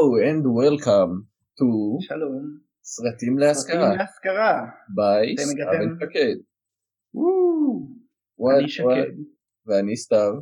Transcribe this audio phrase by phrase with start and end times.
[0.00, 1.12] Hello and welcome
[1.58, 1.66] to
[2.00, 2.58] שלום.
[2.82, 4.66] סרטים להשכרה סרטים להשכרה.
[4.94, 5.56] ביי סתיו?
[5.56, 6.36] בן שקד.
[8.60, 9.12] אני שקד.
[9.66, 10.32] ואני סתיו.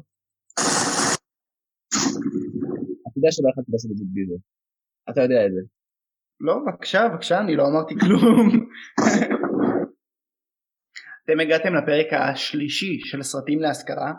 [3.03, 4.35] אתה יודע שלא יכולתי לעשות את זה בלי זה.
[5.11, 5.61] אתה יודע את זה.
[6.41, 8.71] לא, בבקשה, בבקשה, אני לא אמרתי כלום.
[11.25, 14.13] אתם הגעתם לפרק השלישי של סרטים להשכרה,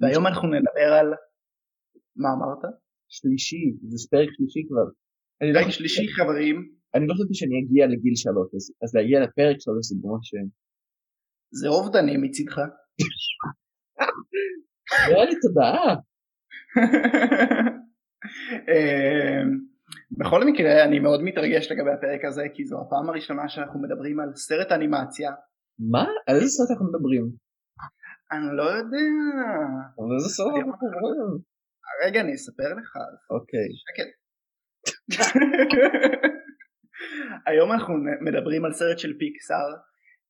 [0.00, 1.14] והיום אנחנו נדבר על...
[2.16, 2.85] מה אמרת?
[3.08, 4.86] שלישי, זה פרק שלישי כבר.
[5.42, 6.56] אני לא שלישי חברים,
[6.94, 10.30] אני לא חשבתי שאני אגיע לגיל שלוש, אז- אז להגיע לפרק שלוש זה ממש...
[11.50, 12.58] זה אובדני מצידך.
[15.24, 15.94] לי תודעה.
[18.70, 19.48] אמ,
[20.18, 24.28] בכל מקרה אני מאוד מתרגש לגבי הפרק הזה כי זו הפעם הראשונה שאנחנו מדברים על
[24.34, 25.30] סרט אנימציה.
[25.78, 26.04] מה?
[26.26, 27.24] על איזה סרט אנחנו מדברים?
[28.32, 29.06] אני לא יודע.
[29.98, 31.55] על איזה סרט אנחנו מדברים?
[32.06, 32.96] רגע אני אספר לך.
[33.30, 33.68] אוקיי.
[33.82, 34.10] שקט.
[37.46, 39.70] היום אנחנו מדברים על סרט של פיקסאר,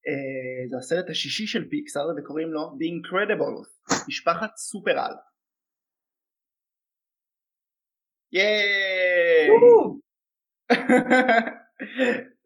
[0.09, 3.69] אה, זה הסרט השישי של פיקסאר וקוראים לו The Incredibles,
[4.09, 5.15] משפחת סופר על.
[8.33, 9.49] ייי!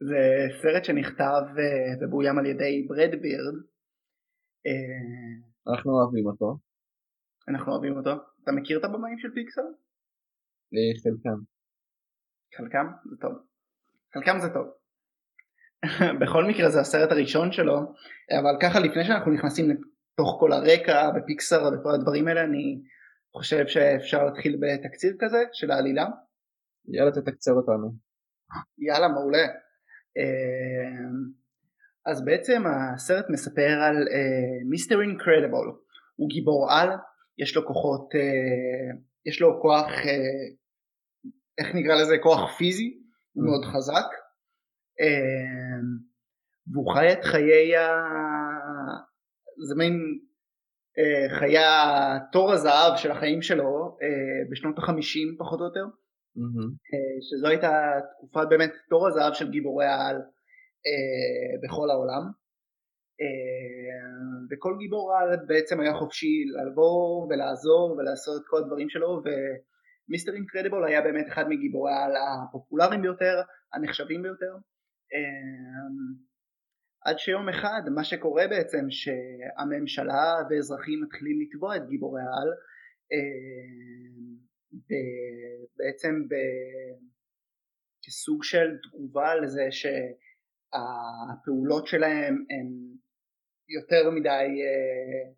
[0.09, 0.19] זה
[0.63, 3.57] סרט שנכתב אה, ובוים על ידי ברד בירד,
[4.67, 6.59] אה, אנחנו אוהבים אותו.
[7.49, 8.30] אנחנו אוהבים אותו.
[8.43, 9.65] אתה מכיר את הבמאים של פיקסאר?
[10.75, 11.41] אה, חלקם.
[12.57, 13.33] חלקם זה טוב.
[14.15, 14.67] חלקם זה טוב.
[16.21, 17.79] בכל מקרה זה הסרט הראשון שלו,
[18.41, 22.83] אבל ככה לפני שאנחנו נכנסים לתוך כל הרקע בפיקסר וכל הדברים האלה, אני
[23.37, 26.07] חושב שאפשר להתחיל בתקציר כזה של העלילה.
[26.89, 27.93] יאללה תתקצר אותנו.
[28.79, 29.47] יאללה, מעולה.
[30.19, 31.09] אה,
[32.07, 34.09] אז בעצם הסרט מספר על
[34.71, 35.79] מיסטר אינקרדיבול.
[36.17, 36.89] הוא גיבור על,
[37.43, 38.97] יש לו כוחות, אה,
[39.27, 40.47] יש לו כוח, אה,
[41.59, 42.15] איך נקרא לזה?
[42.23, 42.99] כוח פיזי,
[43.33, 44.09] הוא מאוד חזק.
[45.01, 45.81] אה,
[46.73, 47.89] והוא חי את חיי ה...
[49.69, 49.95] זה מין
[51.39, 53.97] חיי התור הזהב של החיים שלו
[54.51, 55.85] בשנות החמישים פחות או יותר.
[57.21, 57.73] שזו הייתה
[58.17, 60.17] תקופת באמת תור הזהב של גיבורי העל
[61.63, 62.23] בכל העולם.
[63.21, 64.01] אה,
[64.51, 70.85] וכל גיבור על בעצם היה חופשי לבוא ולעזור ולעשות את כל הדברים שלו ומיסטר אינקרדיבול
[70.85, 73.41] היה באמת אחד מגיבורי העל הפופולריים ביותר,
[73.73, 74.55] הנחשבים ביותר.
[75.15, 75.89] אה,
[77.05, 82.49] עד שיום אחד מה שקורה בעצם שהממשלה ואזרחים מתחילים לתבוע את גיבורי העל
[83.13, 83.71] אה,
[85.77, 86.15] בעצם
[88.03, 89.67] כסוג של תגובה לזה
[90.71, 92.91] שהפעולות שלהם הן
[93.71, 95.33] יותר מדי אה,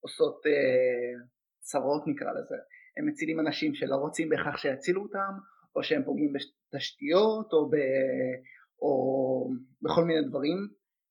[0.00, 1.24] עושות אה,
[1.60, 2.56] צרות נקרא לזה.
[2.96, 5.32] הם מצילים אנשים שלא רוצים בהכרח שיצילו אותם,
[5.76, 7.74] או שהם פוגעים בתשתיות, או, ב,
[8.82, 8.92] או
[9.82, 10.58] בכל מיני דברים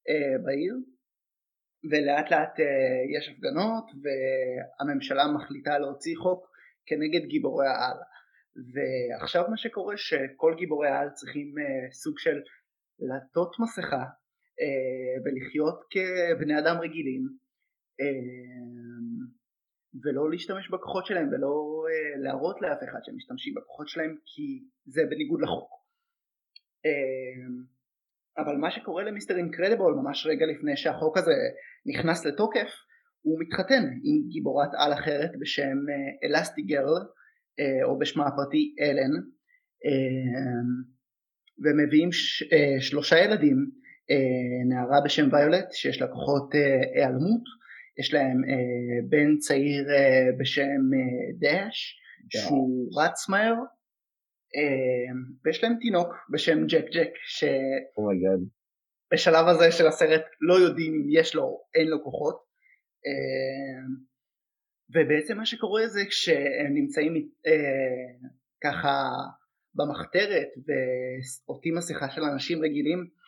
[0.09, 0.75] אה, בעיר.
[1.91, 6.47] ולאט לאט אה, יש הפגנות והממשלה מחליטה להוציא חוק
[6.85, 7.97] כנגד גיבורי העל.
[8.73, 12.41] ועכשיו מה שקורה שכל גיבורי העל צריכים אה, סוג של
[13.00, 14.03] לעטות מסכה
[15.25, 17.44] ולחיות כבני אדם רגילים
[18.02, 18.06] אה,
[20.03, 25.02] ולא להשתמש בכוחות שלהם ולא אה, להראות לאף אחד שהם משתמשים בכוחות שלהם כי זה
[25.09, 25.69] בניגוד לחוק.
[26.86, 27.64] אה,
[28.38, 31.35] אבל מה שקורה למיסטר אינקרדיבול ממש רגע לפני שהחוק הזה
[31.85, 32.70] נכנס לתוקף
[33.22, 35.78] הוא מתחתן עם גיבורת על אחרת בשם
[36.24, 37.03] אלסטי גרל
[37.84, 39.14] או בשמה הפרטי אלן
[39.85, 40.64] אה,
[41.64, 42.09] ומביאים
[42.53, 43.83] אה, שלושה ילדים אה,
[44.70, 47.44] נערה בשם ויולט שיש לה כוחות אה, היעלמות.
[48.00, 53.53] יש להם אה, בן צעיר אה, בשם אה, דאש שהוא רץ מהר.
[54.55, 55.14] אה,
[55.46, 57.44] ויש להם תינוק בשם ג'ק ג'ק ש...
[57.97, 58.40] oh my god.
[59.14, 62.44] בשלב הזה של הסרט לא יודעים אם יש לו או אין לו כוחות.
[63.06, 63.84] אה,
[64.96, 68.28] ובעצם מה שקורה זה כשהם נמצאים אה,
[68.64, 69.03] ככה
[69.76, 73.22] במחתרת ועוטים מסכה של אנשים רגילים אה,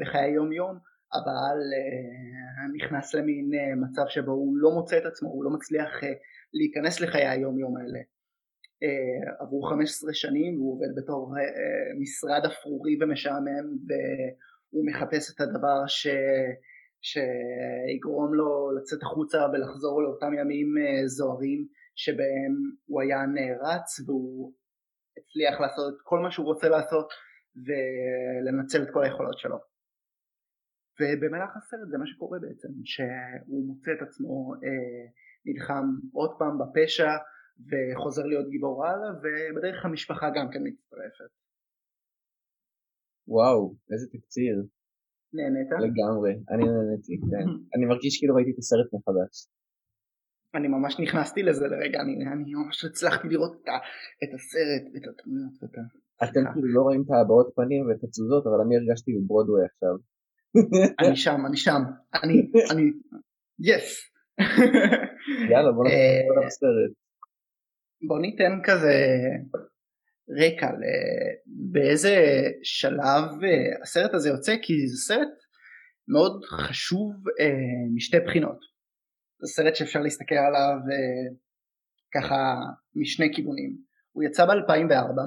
[0.00, 0.78] בחיי היום יום
[1.14, 6.04] הבעל אה, נכנס למין אה, מצב שבו הוא לא מוצא את עצמו, הוא לא מצליח
[6.04, 6.12] אה,
[6.54, 8.00] להיכנס לחיי היום יום האלה.
[8.82, 15.40] אה, עברו 15 שנים והוא עובד בתור אה, אה, משרד אפרורי ומשעמם והוא מחפש את
[15.40, 16.06] הדבר ש...
[17.04, 21.66] שיגרום לו לצאת החוצה ולחזור לאותם ימים אה, זוהרים
[21.96, 22.54] שבהם
[22.86, 24.52] הוא היה נערץ והוא
[25.18, 27.08] הצליח לעשות את כל מה שהוא רוצה לעשות
[27.56, 29.56] ולנצל את כל היכולות שלו.
[31.00, 35.04] ובמהלך הסרט זה מה שקורה בעצם, שהוא מוצא את עצמו אה,
[35.44, 37.10] נלחם עוד פעם בפשע
[37.68, 41.32] וחוזר להיות גיבור על ובדרך המשפחה גם כן מצטרפת.
[43.28, 44.56] וואו, איזה תקציר.
[45.34, 45.68] נהנית?
[45.86, 47.46] לגמרי, אני נהניתי, כן.
[47.74, 49.34] אני מרגיש כאילו ראיתי את הסרט מחדש.
[50.54, 53.68] אני ממש נכנסתי לזה לרגע, אני, אני ממש הצלחתי לראות את,
[54.24, 56.01] את הסרט ואת הדמויות ואת ה...
[56.24, 59.94] אתם כאילו לא רואים את הבעות פנים ואת התזוזות, אבל אני הרגשתי בברודווי עכשיו.
[61.08, 61.80] אני שם, אני שם,
[62.22, 62.82] אני, אני,
[63.60, 64.10] יס.
[65.50, 66.92] יאללה, בוא נחזור אה, לסרט.
[68.08, 68.94] בוא ניתן כזה
[70.30, 70.70] רקע
[71.46, 72.16] באיזה
[72.62, 75.28] שלב אה, הסרט הזה יוצא, כי זה סרט
[76.08, 78.58] מאוד חשוב אה, משתי בחינות.
[79.40, 80.76] זה סרט שאפשר להסתכל עליו
[82.14, 82.54] ככה
[82.94, 83.76] משני כיוונים.
[84.12, 85.18] הוא יצא ב-2004,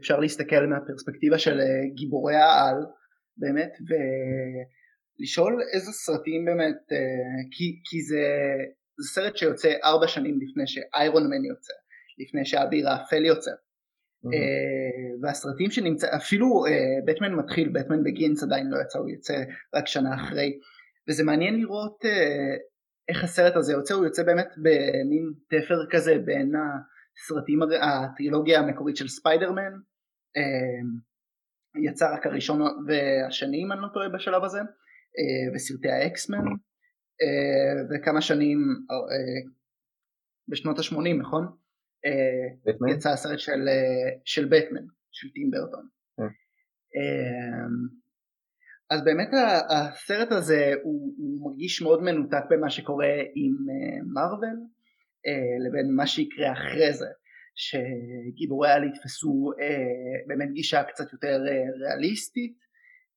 [0.00, 1.60] אפשר להסתכל מהפרספקטיבה של
[1.94, 2.76] גיבורי העל
[3.36, 3.72] באמת
[5.18, 6.78] ולשאול איזה סרטים באמת
[7.50, 8.22] כי, כי זה,
[8.98, 11.74] זה סרט שיוצא ארבע שנים לפני שאיירון מן יוצא
[12.18, 15.22] לפני שהאביר האפל יוצא mm-hmm.
[15.22, 16.64] והסרטים שנמצא אפילו
[17.06, 19.34] בטמן מתחיל בטמן בגינס עדיין לא יצא הוא יוצא
[19.74, 20.58] רק שנה אחרי
[21.08, 22.04] וזה מעניין לראות
[23.08, 26.52] איך הסרט הזה יוצא הוא יוצא באמת במין תפר כזה בין
[27.18, 29.72] הסרטים הטרילוגיה המקורית של ספיידרמן
[31.84, 36.44] יצא רק הראשון והשני אם אני לא טועה בשלב הזה אה, וסרטי האקסמן
[37.22, 38.58] אה, וכמה שנים
[38.90, 39.50] אה,
[40.48, 41.46] בשנות ה-80 נכון?
[42.66, 42.88] בטמן?
[42.88, 43.68] יצא הסרט של,
[44.24, 45.88] של בטמן של טים ברטון
[48.90, 49.28] אז באמת
[49.70, 53.56] הסרט הזה הוא, הוא מרגיש מאוד מנותק במה שקורה עם
[54.14, 54.56] מרוויל
[55.66, 57.06] לבין מה שיקרה אחרי זה
[57.56, 62.56] שגיבורי העל יתפסו אה, באמת גישה קצת יותר אה, ריאליסטית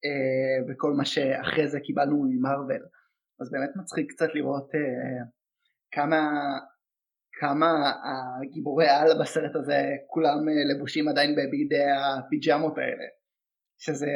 [0.06, 2.84] אה, וכל מה שאחרי זה קיבלנו ממרוויל.
[3.42, 5.24] אז באמת מצחיק קצת לראות אה,
[5.92, 6.30] כמה
[7.40, 7.92] כמה
[8.42, 13.06] הגיבורי העל בסרט הזה כולם אה, לבושים עדיין בבגדי הפיג'מות האלה.
[13.78, 14.12] שזה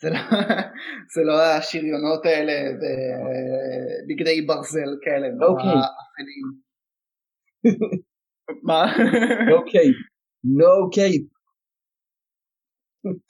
[0.00, 0.16] זה לא,
[1.14, 5.66] זה לא השריונות האלה ובגדי ברזל כאלה אוקיי.
[5.66, 6.63] נורא אפלים
[8.62, 8.84] מה?
[9.50, 10.00] no cape.
[10.44, 11.28] no cape.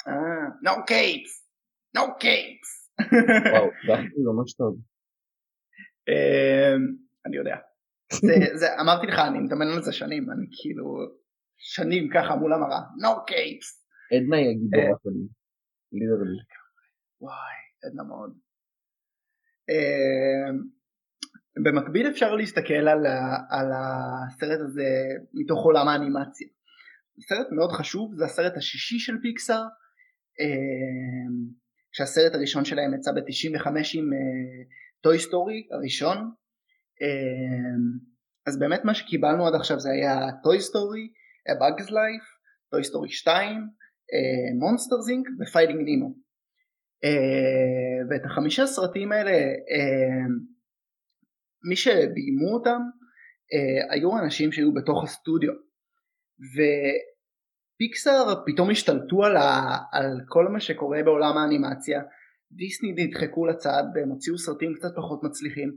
[0.08, 1.32] אה, no capes.
[1.96, 2.70] no capes.
[3.52, 4.78] וואו, זה ממש טוב.
[6.08, 6.96] אמ,
[7.26, 7.56] אני יודע.
[8.80, 10.84] אמרתי לך, אני מתאמן על זה שנים, אני כאילו
[11.56, 13.68] שנים ככה מול המראה, no capes.
[14.16, 15.26] עדנה היא הגיבורה שלי.
[15.92, 16.38] literally.
[17.20, 18.38] וואי, עדנה מאוד.
[21.62, 23.06] במקביל אפשר להסתכל על,
[23.50, 24.88] על הסרט הזה
[25.34, 26.48] מתוך עולם האנימציה.
[27.20, 29.62] סרט מאוד חשוב, זה הסרט השישי של פיקסאר,
[31.92, 34.10] כשהסרט אמ, הראשון שלהם יצא ב-95 עם
[35.00, 36.18] Toy uh, Story הראשון,
[37.02, 37.98] אמ,
[38.46, 41.08] אז באמת מה שקיבלנו עד עכשיו זה היה Toy Story,
[41.60, 42.26] Bugs Life,
[42.70, 43.68] Toy Story 2,
[44.58, 46.14] Monsters Inc ו Finding Nemo.
[48.10, 49.32] ואת החמישה סרטים האלה
[51.68, 52.80] מי שביימו אותם
[53.52, 55.52] אה, היו אנשים שהיו בתוך הסטודיו.
[56.54, 62.02] ופיקסאר פתאום השתלטו על, ה, על כל מה שקורה בעולם האנימציה.
[62.52, 65.76] דיסני נדחקו לצד והם הוציאו סרטים קצת פחות מצליחים.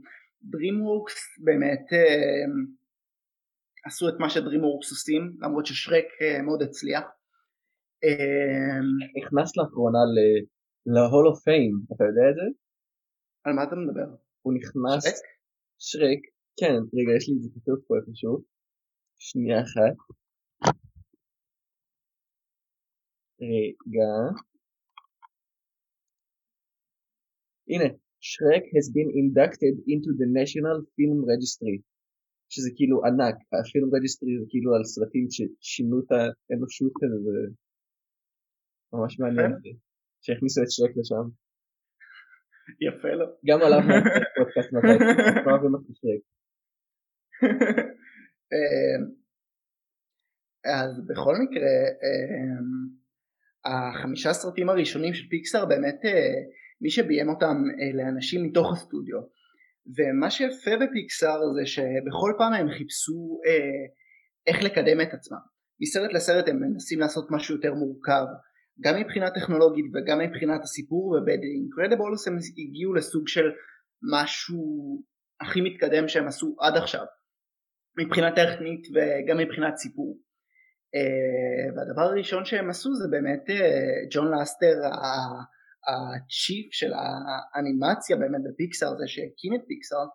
[0.52, 2.44] DreamWorks באמת אה,
[3.86, 7.04] עשו את מה שDreamWorks עושים למרות ששרק אה, מאוד הצליח.
[8.04, 8.78] אה,
[9.18, 9.98] נכנס לאחרונה
[10.86, 12.46] ל-Hall of Fame אתה יודע את זה?
[13.44, 14.08] על מה אתה מדבר?
[14.42, 15.22] הוא נכנס
[15.78, 16.20] שרק?
[16.60, 18.42] כן, רגע, יש לי את זה כתוב פה איפשהו.
[19.18, 19.96] שנייה אחת.
[23.40, 24.10] רגע.
[27.68, 27.88] הנה,
[28.20, 31.76] שרק has been inducted into the National Film Registry.
[32.52, 36.10] שזה כאילו ענק, ה Film Registry זה כאילו על סרטים ששינו את
[36.50, 37.34] האנושות כזה, זה
[38.92, 39.52] ממש מעניין
[40.24, 41.47] שהכניסו את שרק לשם.
[42.80, 43.26] יפה לו.
[43.46, 43.80] גם עליו
[44.36, 45.04] פודקאסט מתי,
[45.46, 46.22] אוהבים אותך שרק.
[50.64, 51.70] אז בכל מקרה,
[52.02, 52.98] אמ,
[53.64, 56.34] החמישה סרטים הראשונים של פיקסאר באמת אה,
[56.80, 59.18] מי שביים אותם אלה אנשים מתוך הסטודיו
[59.96, 63.86] ומה שיפה בפיקסאר זה שבכל פעם הם חיפשו אה,
[64.46, 65.38] איך לקדם את עצמם
[65.80, 68.24] מסרט לסרט הם מנסים לעשות משהו יותר מורכב
[68.80, 73.50] גם מבחינה טכנולוגית וגם מבחינת הסיפור וב-Incredibles הם הגיעו לסוג של
[74.12, 74.62] משהו
[75.40, 77.04] הכי מתקדם שהם עשו עד עכשיו
[77.98, 80.18] מבחינה טכנית וגם מבחינת סיפור.
[80.96, 83.52] uh, והדבר הראשון שהם עשו זה באמת uh,
[84.10, 84.74] ג'ון לאסטר
[85.88, 86.92] ה chief של
[87.54, 90.06] האנימציה באמת בפיקסאר זה שהקים את פיקסאר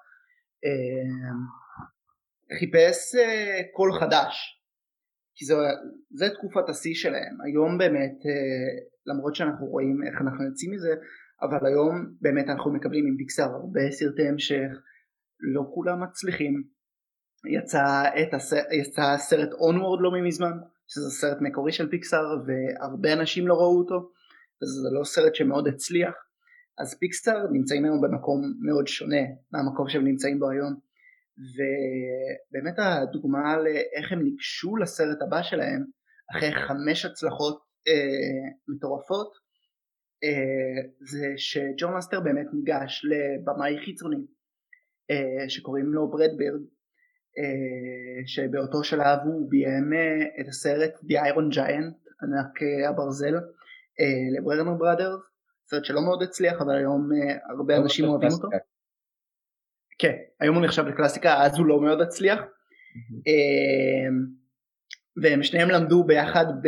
[0.66, 1.38] אה,
[2.60, 3.16] חיפש
[3.74, 4.63] קול חדש,
[5.36, 5.58] כי זו,
[6.12, 10.96] זה תקופת השיא שלהם, היום באמת אה, למרות שאנחנו רואים איך אנחנו יוצאים מזה,
[11.42, 14.72] אבל היום באמת אנחנו מקבלים עם פיקסאר הרבה סרטי המשך,
[15.40, 16.64] לא כולם מצליחים,
[17.46, 20.52] יצא, את הסרט, יצא סרט Onward לא מזמן,
[20.88, 24.12] שזה סרט מקורי של פיקסאר והרבה אנשים לא ראו אותו,
[24.62, 26.14] וזה לא סרט שמאוד הצליח,
[26.78, 29.22] אז פיקסאר נמצאים היום במקום מאוד שונה
[29.52, 30.74] מהמקום שהם נמצאים בו היום,
[31.38, 35.86] ובאמת הדוגמה לאיך הם ניגשו לסרט הבא שלהם
[36.32, 39.34] אחרי חמש הצלחות אה, מטורפות
[40.24, 44.26] אה, זה שג'ון לסטר באמת ניגש לבמאי חיצוני
[45.12, 46.62] אה, שקוראים לו ברד בירד
[47.38, 53.36] אה, שבאותו שלב הוא ביים אה, את הסרט The Iron Giant ענק אה, הברזל
[54.00, 55.22] אה, לברנר בראדרס
[55.70, 58.48] סרט שלא מאוד הצליח אבל היום אה, הרבה אנשים אוהבים אותו
[60.00, 63.30] כן היום הוא נחשב לקלאסיקה אז הוא לא מאוד הצליח mm-hmm.
[65.24, 66.68] והם שניהם למדו ביחד ב,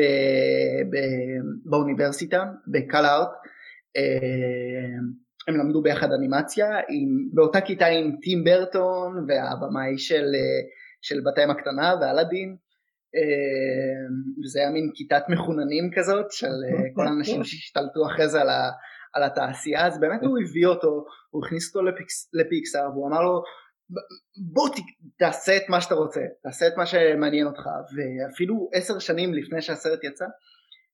[0.91, 0.97] ב,
[1.65, 3.29] באוניברסיטה בקל ארט
[5.47, 10.25] הם למדו ביחד אנימציה עם, באותה כיתה עם טים ברטון והבמאי של,
[11.01, 12.55] של בתיהם הקטנה ואלאדין
[14.43, 16.53] וזה היה מין כיתת מחוננים כזאת של
[16.95, 18.69] כל האנשים שהשתלטו אחרי זה על, ה,
[19.15, 23.43] על התעשייה אז באמת הוא הביא אותו, הוא הכניס אותו לפיקס, לפיקסאר והוא אמר לו
[24.53, 24.69] בוא
[25.17, 27.63] תעשה את מה שאתה רוצה, תעשה את מה שמעניין אותך.
[27.95, 30.25] ואפילו עשר שנים לפני שהסרט יצא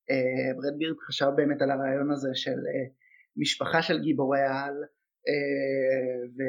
[0.09, 2.87] אה, ברד בירד חשב באמת על הרעיון הזה של אה,
[3.37, 4.75] משפחה של גיבורי העל
[5.27, 6.43] אה,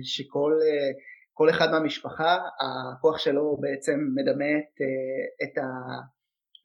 [0.00, 4.80] ושכל אחד מהמשפחה הכוח שלו בעצם מדמה את,
[5.42, 5.66] את, ה,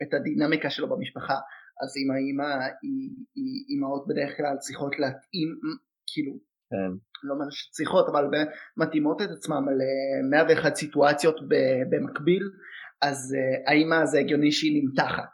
[0.03, 1.35] את הדינמיקה שלו במשפחה
[1.81, 2.67] אז אם האימא
[3.69, 5.49] אימהות בדרך כלל צריכות להתאים
[6.07, 6.33] כאילו
[6.69, 6.91] כן.
[7.23, 8.25] לא אומר שצריכות אבל
[8.77, 11.39] מתאימות את עצמם ל-101 סיטואציות
[11.89, 12.43] במקביל
[13.01, 13.35] אז
[13.67, 15.33] האימא זה הגיוני שהיא נמתחת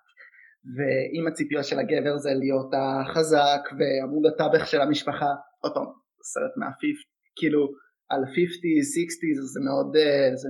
[0.75, 5.31] ואם הציפיות של הגבר זה להיות החזק ועמוד התווך של המשפחה
[5.61, 5.85] עוד פעם
[6.23, 7.67] סרט מהפיפט כאילו
[8.09, 8.45] על 50,
[8.83, 9.95] 60 זה מאוד
[10.35, 10.49] זה,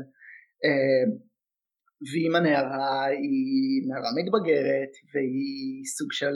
[2.08, 6.36] ואם הנערה היא נערה מתבגרת והיא סוג של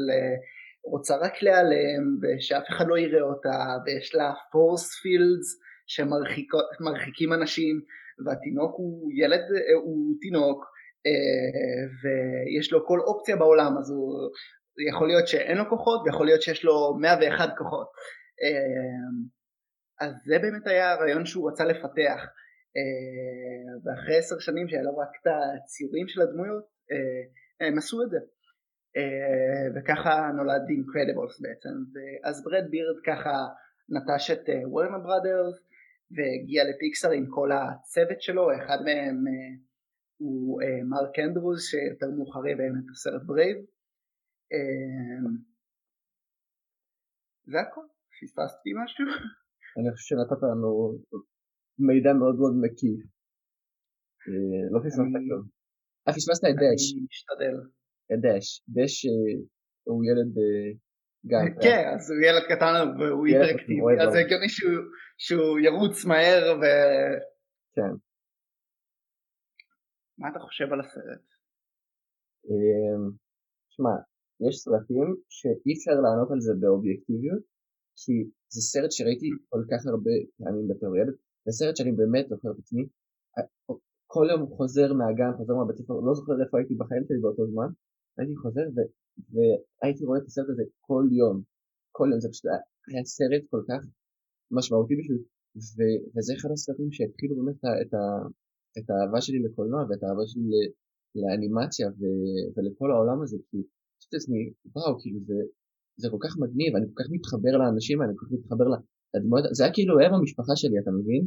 [0.86, 7.82] רוצה רק להיעלם ושאף אחד לא יראה אותה ויש לה פורס פילדס שמרחיקים אנשים
[8.26, 9.42] והתינוק הוא ילד,
[9.84, 10.66] הוא תינוק
[11.08, 14.30] אה, ויש לו כל אופציה בעולם אז הוא
[14.90, 17.88] יכול להיות שאין לו כוחות ויכול להיות שיש לו 101 כוחות.
[18.44, 22.20] אה, אז זה באמת היה הרעיון שהוא רצה לפתח.
[22.20, 22.43] אה,
[23.84, 26.66] ואחרי עשר שנים שהיה לו רק את הציורים של הדמויות
[27.60, 28.20] הם עשו את זה
[29.76, 33.36] וככה נולד אינקרדיבולס בעצם ואז ברד בירד ככה
[33.90, 35.58] נטש את וורנר בראדרס
[36.12, 39.18] והגיע לפיקסר עם כל הצוות שלו אחד מהם
[40.18, 43.58] הוא אה, מרק אנדרוס שיותר מאוחר יביים את הסרט Brave.
[44.54, 45.30] אה,
[47.52, 47.86] זה הכל,
[48.22, 49.06] פספסתי משהו?
[49.78, 51.00] אני חושב שנתת לנו
[51.80, 53.00] מידע מאוד מאוד מקיף.
[54.28, 55.44] אה, לא פספסת כלום.
[56.08, 56.84] אה פספסת את דש.
[56.94, 57.56] אני משתדל.
[58.14, 58.62] את דש.
[58.70, 59.06] דש
[59.84, 60.32] הוא ילד
[61.32, 61.46] גם.
[61.66, 64.50] כן, אז הוא ילד קטן והוא היפראקטיבי, אז זה הגיוני
[65.18, 66.64] שהוא ירוץ מהר ו...
[67.76, 67.94] כן.
[70.18, 71.26] מה אתה חושב על הסרט?
[72.50, 73.04] אמ,
[73.74, 73.96] שמע,
[74.48, 77.44] יש סרטים שאי אפשר לענות על זה באובייקטיביות,
[78.00, 78.14] כי
[78.54, 81.16] זה סרט שראיתי כל כך הרבה פעמים בתור ילד,
[81.46, 82.88] זה סרט שאני באמת זוכר את עצמי,
[84.08, 87.70] כל יום חוזר מהגן, חוזר מהבית ספר, לא זוכר איפה הייתי בחיים שלי באותו זמן,
[88.18, 88.80] הייתי חוזר ו,
[89.34, 91.42] והייתי רואה את הסרט הזה כל יום,
[91.92, 92.46] כל יום, זה פשוט
[92.88, 93.82] היה סרט כל כך
[94.52, 95.18] משמעותי בשביל,
[96.14, 98.04] וזה אחד הסרטים שהתחילו באמת את, ה,
[98.78, 100.44] את האהבה שלי לקולנוע ואת האהבה שלי
[101.16, 103.58] לאנימציה ו- ולכל העולם הזה כי
[103.98, 105.40] חשבתי לעצמי וואו כאילו זה,
[106.02, 108.68] זה כל כך מגניב אני כל כך מתחבר לאנשים אני כל כך מתחבר
[109.52, 111.24] זה היה כאילו הם המשפחה שלי אתה מבין?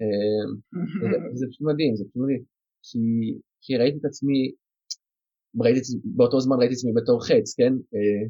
[1.00, 2.42] זה, זה פשוט מדהים זה פשוט מדהים
[2.86, 2.98] כי,
[3.62, 4.52] כי ראיתי את עצמי
[5.64, 5.80] ראיתי,
[6.16, 8.22] באותו זמן ראיתי את עצמי בתור חץ כן אה,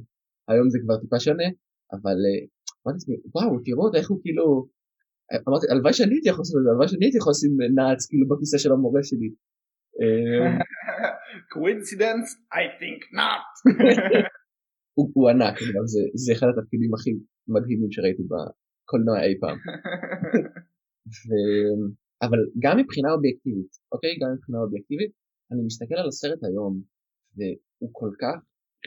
[0.49, 1.49] היום זה כבר טיפה שונה
[1.92, 2.40] אבל אה,
[2.80, 4.46] אמרתי לעצמי וואו תראו איך הוא כאילו
[5.49, 8.28] אמרתי, הלוואי שאני הייתי יכול לעשות את זה, הלוואי שאני הייתי יכול לשים נעץ כאילו
[8.28, 9.30] בכיסא של המורה שלי.
[11.52, 12.26] Coincidence?
[12.61, 13.46] I think not.
[15.14, 15.56] הוא ענק,
[16.14, 17.11] זה אחד התפקידים הכי
[17.49, 18.23] מדהימים שראיתי
[18.85, 19.59] בקולנוע אי פעם.
[22.25, 24.14] אבל גם מבחינה אובייקטיבית, אוקיי?
[24.21, 25.12] גם מבחינה אובייקטיבית,
[25.53, 26.83] אני מסתכל על הסרט היום,
[27.37, 28.37] והוא כל כך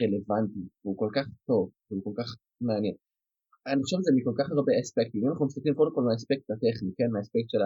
[0.00, 2.28] רלוונטי, והוא כל כך טוב, והוא כל כך
[2.60, 2.94] מעניין.
[3.66, 6.90] אני חושב על זה מכל כך הרבה אספקטים, אם אנחנו מסתכלים קודם כל מהאספקט הטכני,
[6.98, 7.62] כן, מהאספקט של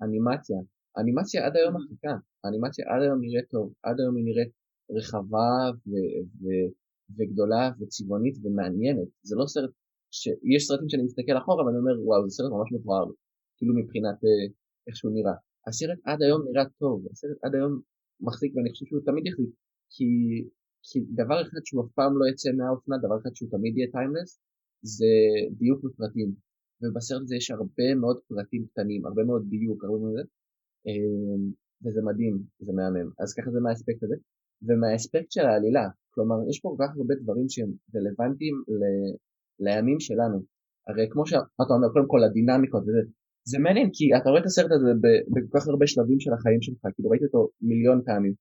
[0.00, 0.58] האנימציה,
[0.96, 4.52] האנימציה עד היום מחזיקה, האנימציה עד היום נראית טוב, עד היום היא נראית
[4.96, 5.52] רחבה
[5.88, 6.70] ו- ו-
[7.16, 9.72] וגדולה וצבעונית ומעניינת, זה לא סרט,
[10.22, 13.06] שיש סרטים שאני מסתכל אחורה ואני אומר וואו זה סרט ממש מכוער,
[13.56, 14.44] כאילו מבחינת אה,
[14.86, 17.72] איך שהוא נראה, הסרט עד היום נראה טוב, הסרט עד היום
[18.20, 19.50] מחזיק ואני חושב שהוא תמיד יחזיק,
[19.94, 20.08] כי,
[20.88, 24.40] כי דבר אחד שהוא אף פעם לא יצא מהאופנה, דבר אחד שהוא תמיד יהיה טיימלס,
[24.82, 25.12] זה
[25.60, 26.28] דיוק בפרטים,
[26.80, 30.26] ובסרט הזה יש הרבה מאוד פרטים קטנים, הרבה מאוד דיוק, הרבה מאוד...
[30.86, 31.44] אמ,
[31.84, 33.10] וזה מדהים, זה מהמם.
[33.18, 34.16] אז ככה זה מהאספקט הזה.
[34.62, 38.54] ומהאספקט של העלילה, כלומר יש פה כל כך הרבה דברים שהם רלוונטיים.
[39.60, 40.38] לימים שלנו.
[40.88, 43.02] הרי כמו שאתה אומר, קודם כל הדינמיקות וזה,
[43.50, 44.90] זה מעניין כי אתה רואה את הסרט הזה
[45.34, 48.34] בכל כך הרבה שלבים של החיים שלך, כאילו ראיתי אותו מיליון פעמים.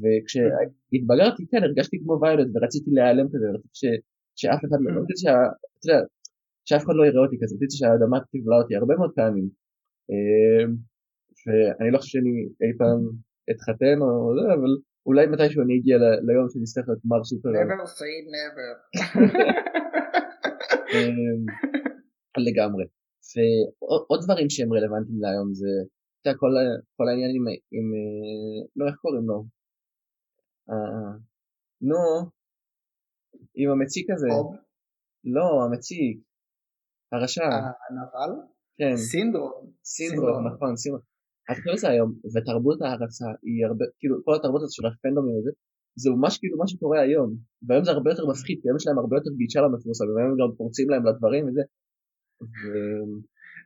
[0.00, 3.84] וכשהתבגרתי, כן, הרגשתי כמו ויולט ורציתי להיעלם כזה, ורציתי ש...
[4.40, 5.34] שאף אחד לא, רציתי שה...
[5.78, 6.00] אתה יודע,
[6.68, 9.46] שאף אחד לא יראה אותי כזה, רציתי שהאדמה תבלע אותי הרבה מאוד פעמים.
[10.10, 10.70] אמ,
[11.46, 13.00] ואני לא חושב שאני אי פעם
[13.50, 14.72] אתחתן או זה, אבל
[15.06, 17.48] אולי מתישהו אני אגיע ליום שאני אצטרך להיות מר סופר.
[17.48, 18.68] never say never.
[20.94, 21.42] אמ,
[22.46, 22.84] לגמרי.
[23.34, 25.72] ועוד דברים שהם רלוונטיים להיום זה,
[26.20, 26.52] אתה יודע, כל,
[26.96, 27.44] כל העניין עם,
[27.76, 27.86] עם,
[28.76, 29.44] לא איך קוראים לו?
[30.70, 31.12] אה,
[31.88, 32.30] נו,
[33.54, 34.28] עם המציק הזה.
[35.24, 36.16] לא, המציק.
[37.12, 37.48] הרשע.
[37.84, 38.30] הנבל?
[38.78, 38.96] כן.
[38.96, 39.72] סינדרום.
[39.84, 41.02] סינדרום, נכון, סינדרום.
[41.56, 45.50] חושב על זה היום, ותרבות ההרצה היא הרבה, כאילו כל התרבות הזאת של הפנדומים הזה,
[46.02, 47.30] זה ממש כאילו מה שקורה היום,
[47.66, 50.56] והיום זה הרבה יותר מפחיד, כי היום יש להם הרבה יותר גישה למפורסמים, והיום גם
[50.56, 51.62] פורצים להם לדברים וזה.
[52.42, 52.44] ו...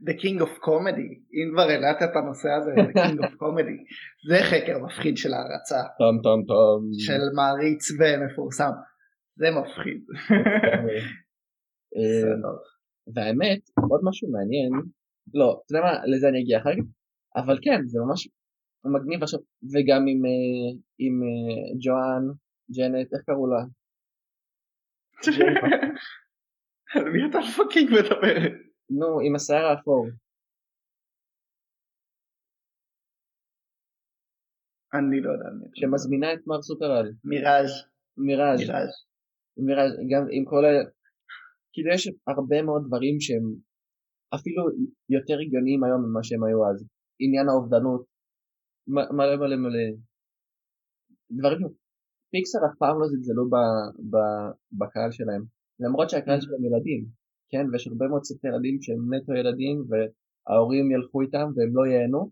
[0.08, 3.78] The King of Comedy, אם כבר העלת את הנושא הזה, The King of Comedy,
[4.28, 5.80] זה חקר מפחיד של ההרצה.
[5.98, 6.90] טום טום טום.
[7.06, 8.74] של מעריץ ומפורסם,
[9.36, 10.00] זה מפחיד.
[13.14, 14.72] והאמת, עוד משהו מעניין,
[15.34, 16.84] לא, אתה יודע מה, לזה אני אגיע אחר כך,
[17.36, 18.28] אבל כן, זה ממש
[18.84, 19.40] מגניב עכשיו,
[19.72, 22.24] וגם עם, אה, עם אה, ג'ואן,
[22.76, 23.62] ג'נט, איך קראו לה?
[26.94, 28.56] על מי אתה fucking מדבר?
[28.90, 30.06] נו, עם השיער האפור.
[34.94, 35.48] אני לא יודע.
[35.74, 37.06] שמזמינה את מר סופר-על.
[37.24, 37.72] מיראז'.
[38.16, 38.60] מיראז'.
[39.56, 39.94] מיראז'.
[40.10, 40.70] גם עם כל ה...
[41.72, 43.46] כאילו יש הרבה מאוד דברים שהם
[44.34, 44.62] אפילו
[45.08, 46.78] יותר הגיוניים היום ממה שהם היו אז.
[47.18, 48.04] עניין האובדנות,
[48.88, 49.84] מלא מלא מלא
[51.30, 51.68] דברים,
[52.30, 53.44] פיקסר אף פעם לא זלזלו
[54.72, 55.42] בקהל שלהם,
[55.80, 56.42] למרות שהקהל mm-hmm.
[56.42, 57.06] שלהם ילדים,
[57.50, 62.30] כן, ויש הרבה מאוד סרטי ילדים שהם נטו ילדים וההורים ילכו איתם והם לא ייהנו,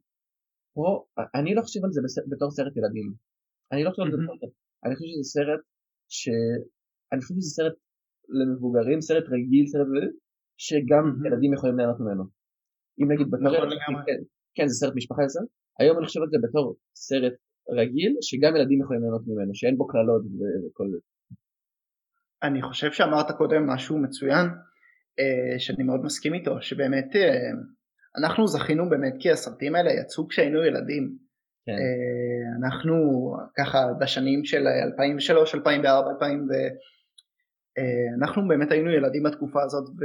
[0.75, 3.13] פה, אני לא חושב על זה בתור סרט ילדים,
[3.73, 4.25] אני לא חושב על זה mm-hmm.
[4.25, 4.53] בתור סרט,
[4.85, 5.61] אני חושב שזה סרט
[6.09, 6.29] ש...
[7.13, 7.75] אני חושב שזה סרט
[8.29, 9.87] למבוגרים, סרט רגיל, סרט
[10.57, 11.27] שגם mm-hmm.
[11.27, 12.25] ילדים יכולים ליהנות ממנו.
[13.01, 13.27] אם נגיד.
[13.35, 14.19] נכון כן,
[14.55, 15.41] כן זה סרט משפחה זה
[15.79, 17.33] היום אני חושב על זה בתור סרט
[17.71, 20.99] רגיל שגם ילדים יכולים ליהנות ממנו שאין בו קללות וכל זה.
[22.43, 24.47] אני חושב שאמרת קודם משהו מצוין
[25.21, 27.51] אה, שאני מאוד מסכים איתו שבאמת אה,
[28.19, 31.17] אנחנו זכינו באמת כי הסרטים האלה יצאו כשהיינו ילדים.
[31.67, 31.73] כן.
[31.73, 32.95] אה, אנחנו
[33.59, 36.53] ככה בשנים של 2003, 2004, 2000 ו...
[38.21, 40.05] אנחנו באמת היינו ילדים בתקופה הזאת ו...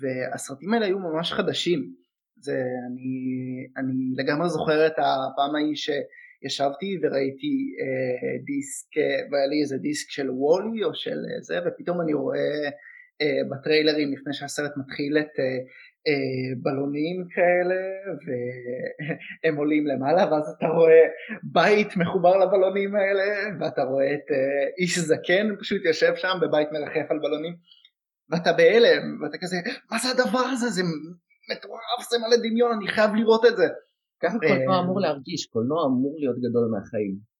[0.00, 1.94] והסרטים האלה היו ממש חדשים.
[2.42, 3.12] זה אני,
[3.76, 10.10] אני לגמרי זוכר את הפעם ההיא שישבתי וראיתי אה, דיסק, אה, והיה לי איזה דיסק
[10.10, 12.70] של וולי או של אה, זה, ופתאום אני רואה
[13.20, 15.58] אה, בטריילרים לפני שהסרט מתחיל את אה,
[16.08, 17.80] אה, בלונים כאלה
[18.26, 21.02] והם עולים למעלה ואז אתה רואה
[21.42, 27.10] בית מחובר לבלונים האלה ואתה רואה את אה, איש זקן פשוט יושב שם בבית מרחף
[27.10, 27.56] על בלונים
[28.30, 29.56] ואתה בהלם ואתה כזה
[29.90, 30.68] מה זה הדבר הזה?
[30.68, 30.82] זה
[31.50, 33.68] מטורף זה מלא דמיון אני חייב לראות את זה.
[34.22, 37.32] ככה קולנוע אמור להרגיש קולנוע אמור להיות גדול מהחיים.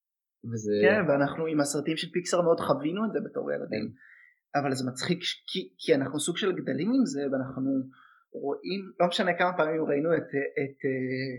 [0.50, 0.72] וזה...
[0.82, 4.60] כן ואנחנו עם הסרטים של פיקסר מאוד חווינו את זה בתור ילדים כן.
[4.60, 7.70] אבל זה מצחיק כי, כי אנחנו סוג של גדלים עם זה ואנחנו
[8.32, 10.28] רואים לא משנה כמה פעמים ראינו את,
[10.62, 11.34] את, אה,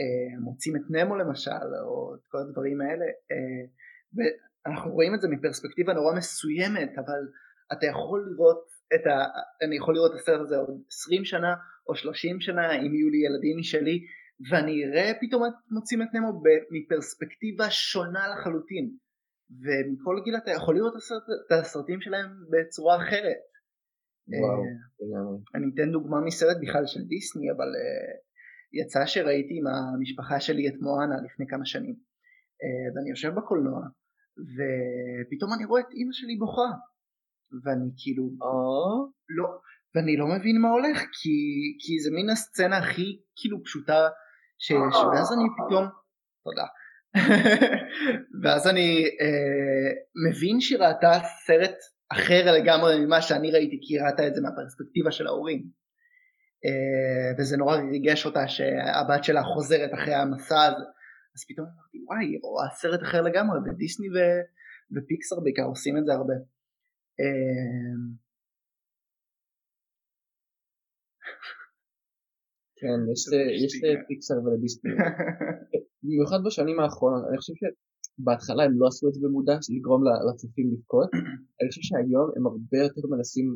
[0.00, 3.64] אה, מוצאים את נמו למשל או את כל הדברים האלה אה,
[4.16, 7.20] ואנחנו רואים את זה מפרספקטיבה נורא מסוימת אבל
[7.72, 8.64] אתה יכול לראות
[8.94, 9.24] את ה...
[9.66, 11.54] אני יכול לראות את הסרט הזה עוד 20 שנה
[11.88, 14.06] או 30 שנה אם יהיו לי ילדים משלי
[14.50, 18.90] ואני אראה פתאום את מוצאים את נמו מפרספקטיבה שונה לחלוטין.
[19.62, 20.94] ומכל גיל אתה יכול לראות
[21.46, 23.44] את הסרטים שלהם בצורה אחרת.
[24.40, 28.24] וואו, אה, אני אתן דוגמה מסרט בכלל של דיסני אבל uh,
[28.72, 31.96] יצא שראיתי עם המשפחה שלי את מואנה לפני כמה שנים.
[32.94, 33.80] ואני יושב בקולנוע
[34.54, 36.70] ופתאום אני רואה את אימא שלי בוכה.
[37.64, 38.24] ואני כאילו
[39.28, 39.46] לא
[39.94, 41.38] ואני לא מבין מה הולך כי,
[41.78, 44.08] כי זה מין הסצנה הכי כאילו פשוטה
[44.58, 45.84] שיש, ואז אני פתאום,
[46.44, 46.66] תודה,
[48.42, 49.90] ואז אני אה,
[50.28, 51.12] מבין שהיא ראתה
[51.46, 51.76] סרט
[52.12, 55.62] אחר לגמרי ממה שאני ראיתי, כי היא ראתה את זה מהפרספקטיבה של ההורים.
[56.64, 60.84] אה, וזה נורא ריגש אותה שהבת שלה חוזרת אחרי המסע הזה.
[61.34, 64.16] אז פתאום אמרתי, וואי, היא רואה סרט אחר לגמרי, ודיסני ו...
[64.96, 66.34] ופיקסר בעיקר עושים את זה הרבה.
[67.20, 67.94] אה,
[72.84, 73.00] כן,
[73.64, 74.90] יש לפיקסר ולדיסני.
[76.02, 81.10] במיוחד בשנים האחרונות, אני חושב שבהתחלה הם לא עשו את זה במודע, לגרום לצופים לבכות,
[81.58, 83.46] אני חושב שהיום הם הרבה יותר מנסים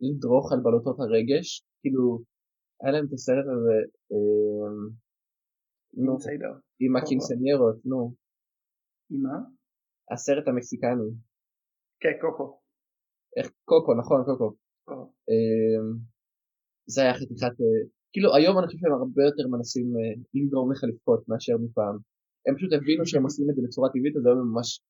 [0.00, 1.46] לדרוך על בלוטות הרגש,
[1.80, 2.04] כאילו,
[2.80, 3.76] היה להם את הסרט הזה,
[4.12, 4.78] אמ,
[6.04, 6.12] נו,
[6.80, 8.14] עם הקינסניירות, נו.
[9.10, 9.38] עם מה?
[10.12, 11.10] הסרט המקסיקני.
[12.00, 12.60] כן, קוקו.
[13.36, 14.48] איך, קוקו, נכון, קוקו.
[15.30, 15.86] אמ,
[16.86, 17.82] זה היה חתיכת אה,
[18.14, 21.96] כאילו היום אני חושב שהם הרבה יותר מנסים אה, לגרום לך לבכות מאשר מפעם.
[22.46, 24.80] הם פשוט הבינו שהם עושים את זה בצורה טבעית אז היום הם ממש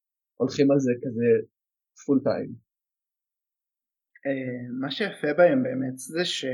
[0.40, 1.28] הולכים על זה כזה
[2.06, 2.50] פול טיים.
[4.26, 6.44] אה, מה שיפה בהם באמת זה ש...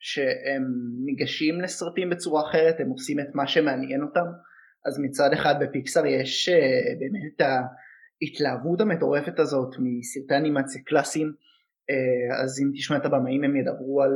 [0.00, 0.62] שהם
[1.04, 4.26] ניגשים לסרטים בצורה אחרת, הם עושים את מה שמעניין אותם.
[4.86, 11.32] אז מצד אחד בפיקסאר יש אה, באמת את ההתלהבות המטורפת הזאת מסרטי אנימציה קלאסיים,
[12.42, 14.12] אז אם תשמע את הבמאים הם ידברו על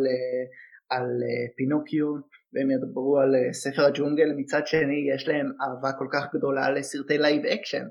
[0.90, 2.06] על אה, פינוקיו
[2.52, 7.18] והם ידברו על אה, ספר הג'ונגל מצד שני יש להם אהבה כל כך גדולה לסרטי
[7.18, 7.86] live action.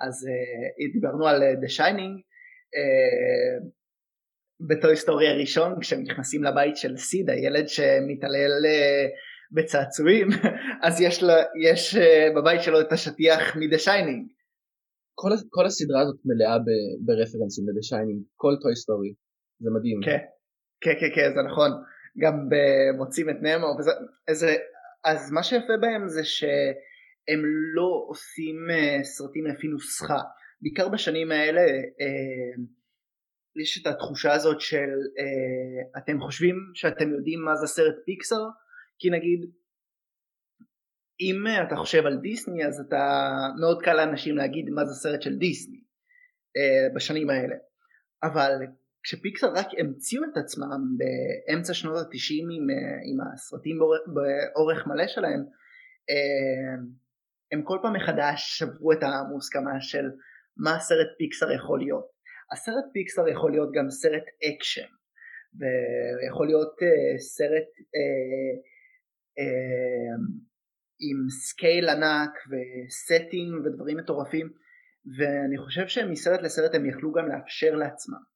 [0.00, 2.14] אז אה, דיברנו על The Shining
[4.68, 8.52] ב Toy Story הראשון כשהם נכנסים לבית של סיד הילד שמתעלל
[9.52, 10.28] בצעצועים
[10.86, 11.96] אז יש, לה, יש
[12.36, 14.22] בבית שלו את השטיח מ-The Shining.
[15.14, 16.58] כל, כל הסדרה הזאת מלאה
[17.06, 19.12] ברפרנסים ל-The Shining כל טוי היסטורי
[19.60, 20.00] זה מדהים.
[20.04, 20.18] כן.
[20.80, 21.70] כן כן כן זה נכון
[22.18, 23.90] גם במוצאים את נמו וזה,
[24.28, 24.56] איזה,
[25.04, 27.42] אז מה שיפה בהם זה שהם
[27.74, 30.20] לא עושים אה, סרטים לפי נוסחה.
[30.60, 31.60] בעיקר בשנים האלה
[32.00, 32.62] אה,
[33.62, 38.42] יש את התחושה הזאת של אה, אתם חושבים שאתם יודעים מה זה סרט פיקסר
[38.98, 39.50] כי נגיד
[41.20, 45.36] אם אתה חושב על דיסני אז אתה מאוד קל לאנשים להגיד מה זה סרט של
[45.36, 45.80] דיסני
[46.94, 47.56] בשנים האלה.
[48.22, 48.52] אבל
[49.06, 53.78] כשפיקסר רק המציאו את עצמם באמצע שנות התשעים עם, אה, עם הסרטים
[54.14, 55.40] באורך, מלא שלהם
[56.10, 56.74] אה,
[57.52, 60.04] הם כל פעם מחדש שברו את המוסכמה של
[60.56, 62.06] מה הסרט פיקסר יכול להיות.
[62.52, 64.90] הסרט פיקסר יכול להיות גם סרט אקשן
[65.58, 68.54] ויכול להיות אה, סרט אה,
[69.40, 70.20] אה,
[71.00, 74.48] עם scale ענק ו setting ודברים מטורפים
[75.18, 78.35] ואני חושב שמסרט לסרט הם יכלו גם לאפשר לעצמם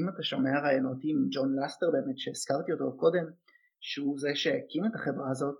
[0.00, 3.24] אם אתה שומע ראיונות עם ג'ון לסטר באמת שהזכרתי אותו קודם
[3.80, 5.56] שהוא זה שהקים את החברה הזאת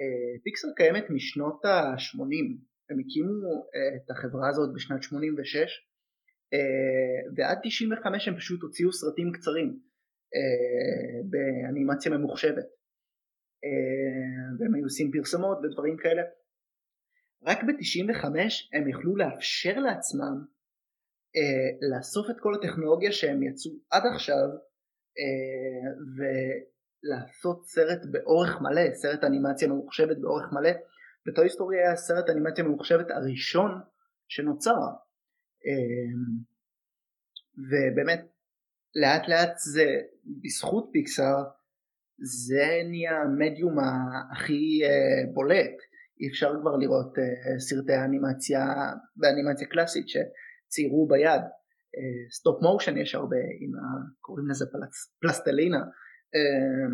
[0.00, 2.46] אה, פיקסר קיימת משנות ה-80
[2.90, 5.88] הם הקימו אה, את החברה הזאת בשנת 86
[7.36, 9.78] ועד 95 הם פשוט הוציאו סרטים קצרים
[11.30, 12.66] באנימציה ממוחשבת.
[14.58, 16.22] והם היו עושים פרסומות ודברים כאלה.
[17.46, 18.24] רק ב-95
[18.72, 20.44] הם יכלו לאפשר לעצמם
[21.36, 24.48] אה, לאסוף את כל הטכנולוגיה שהם יצאו עד עכשיו
[25.18, 30.70] אה, ולעשות סרט באורך מלא, סרט אנימציה ממוחשבת באורך מלא.
[31.26, 33.80] וטוי היסטורי היה הסרט אנימציה ממוחשבת הראשון
[34.28, 34.80] שנוצר.
[35.66, 36.12] אה,
[37.58, 38.26] ובאמת
[38.94, 39.84] לאט לאט זה
[40.42, 41.44] בזכות פיקסאר
[42.18, 43.76] זה נהיה המדיום
[44.32, 44.80] הכי
[45.32, 45.76] בולט.
[46.20, 47.14] אי אפשר כבר לראות
[47.58, 48.66] סרטי אנימציה
[49.16, 50.16] באנימציה קלאסית ש...
[50.72, 51.42] ציירו ביד,
[52.30, 53.80] stop אה, motion יש הרבה, עם ה...
[54.20, 56.92] קוראים לזה פלס, פלסטלינה, אה,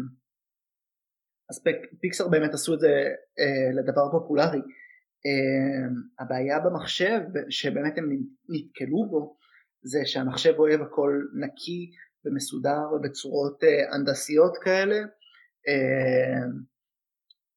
[1.50, 1.62] אז
[2.00, 3.04] פיקסר באמת עשו את זה
[3.40, 4.58] אה, לדבר פופולרי.
[4.58, 8.04] אה, הבעיה במחשב שבאמת הם
[8.48, 9.36] נתקלו בו
[9.82, 11.90] זה שהמחשב אוהב הכל נקי
[12.24, 14.96] ומסודר ובצורות uh, הנדסיות כאלה.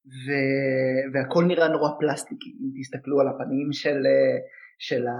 [0.06, 0.28] ו...
[1.12, 2.50] והכל נראה נורא פלסטיקי.
[2.50, 4.06] אם תסתכלו על הפנים של
[4.82, 5.14] של, ה,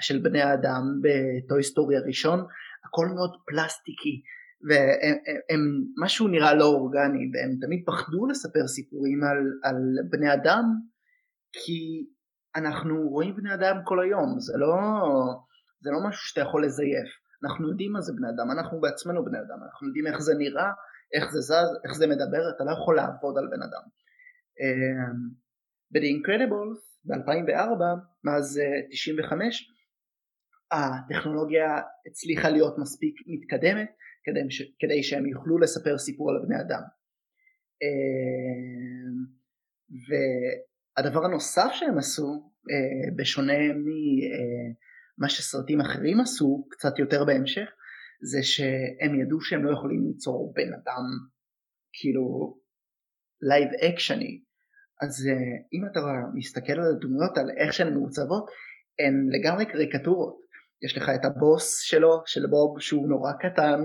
[0.00, 2.46] של בני האדם בטוי סטורי הראשון,
[2.84, 4.22] הכל מאוד פלסטיקי
[4.68, 9.76] ומשהו נראה לא אורגני והם תמיד פחדו לספר סיפורים על, על
[10.10, 10.64] בני אדם
[11.52, 12.06] כי
[12.56, 14.76] אנחנו רואים בני אדם כל היום, זה לא,
[15.80, 17.08] זה לא משהו שאתה יכול לזייף,
[17.44, 20.70] אנחנו יודעים מה זה בני אדם, אנחנו בעצמנו בני אדם, אנחנו יודעים איך זה נראה,
[21.14, 23.82] איך זה זז, איך זה מדבר, אתה לא יכול לעבוד על בן אדם.
[25.92, 27.82] ב-The Incredibles ב-2004,
[28.24, 28.60] מאז
[28.90, 29.72] 95,
[30.72, 33.90] אה, הטכנולוגיה הצליחה להיות מספיק מתקדמת
[34.24, 34.62] כדי, ש...
[34.78, 36.82] כדי שהם יוכלו לספר סיפור על בני אדם.
[37.82, 39.02] אה,
[40.96, 47.68] והדבר הנוסף שהם עשו, אה, בשונה ממה שסרטים אחרים עשו קצת יותר בהמשך,
[48.30, 51.04] זה שהם ידעו שהם לא יכולים ליצור בן אדם
[51.92, 52.58] כאילו
[53.42, 54.42] live אקשני.
[55.02, 55.28] אז
[55.72, 56.00] אם אתה
[56.34, 58.50] מסתכל על הדמויות, על איך שהן מעוצבות,
[58.98, 60.42] הן לגמרי קריקטורות.
[60.84, 63.80] יש לך את הבוס שלו, של בוב, שהוא נורא קטן,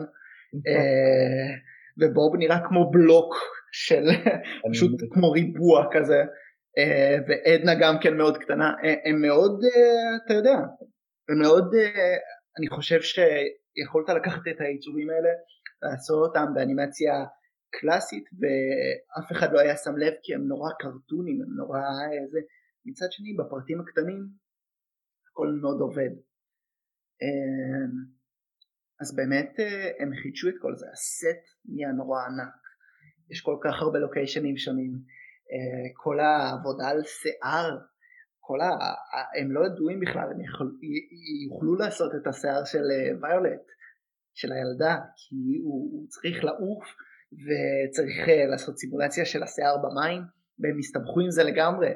[0.68, 1.54] אה,
[1.98, 3.36] ובוב נראה כמו בלוק
[3.72, 4.04] של
[4.72, 6.24] פשוט כמו ריבוע כזה,
[6.78, 9.62] אה, ועדנה גם כן מאוד קטנה, אה, הם מאוד,
[10.26, 10.58] אתה יודע,
[11.30, 11.74] הם מאוד,
[12.60, 15.30] אני חושב שיכולת לקחת את העיצובים האלה,
[15.82, 17.26] לעשות אותם באנימציה
[17.72, 21.80] קלאסית, ואף אחד לא היה שם לב כי הם נורא קרטונים, הם נורא
[22.22, 22.40] איזה,
[22.86, 24.28] מצד שני בפרטים הקטנים
[25.32, 26.10] הכל מאוד עובד.
[29.02, 32.62] אז באמת אה, הם חידשו את כל זה, הסט נהיה נורא ענק,
[33.30, 34.92] יש כל כך הרבה לוקיישנים שונים,
[35.52, 37.78] אה, כל העבודה על שיער,
[38.40, 38.70] כל ה...
[39.40, 40.78] הם לא ידועים בכלל, הם יכול...
[41.46, 42.84] יוכלו לעשות את השיער של
[43.22, 43.74] ויולט, אה,
[44.34, 46.86] של הילדה, כי הוא, הוא צריך לעוף
[47.34, 50.22] וצריך לעשות סימולציה של השיער במים,
[50.60, 51.88] והם הסתבכו עם זה לגמרי,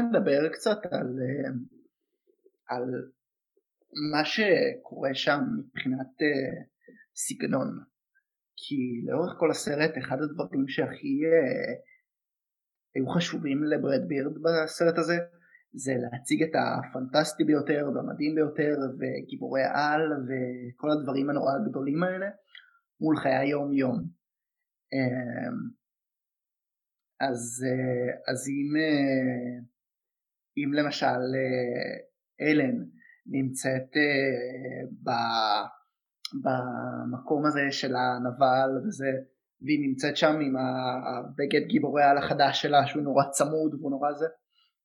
[0.00, 1.50] נדבר קצת על, אה,
[2.68, 2.84] על
[4.12, 6.62] מה שקורה שם מבחינת אה,
[7.14, 7.78] סגנון.
[8.56, 11.74] כי לאורך כל הסרט אחד הדברים שהכי אה,
[12.94, 15.18] היו חשובים לברד בירד בסרט הזה
[15.72, 22.26] זה להציג את הפנטסטי ביותר והמדהים ביותר וגיבורי העל וכל הדברים הנורא הגדולים האלה
[23.00, 24.18] מול חיי היום יום.
[27.20, 27.64] אז,
[28.30, 28.72] אז אם
[30.64, 31.94] אם למשל אה,
[32.46, 32.76] אלן
[33.26, 35.64] נמצאת אה,
[36.44, 39.10] במקום הזה של הנבל וזה,
[39.62, 44.26] והיא נמצאת שם עם הבגד גיבורי על החדש שלה שהוא נורא צמוד והוא נורא זה,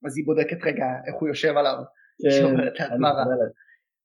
[0.06, 1.78] אז היא בודקת רגע איך הוא יושב עליו,
[2.22, 3.46] כן, שאומרת רע.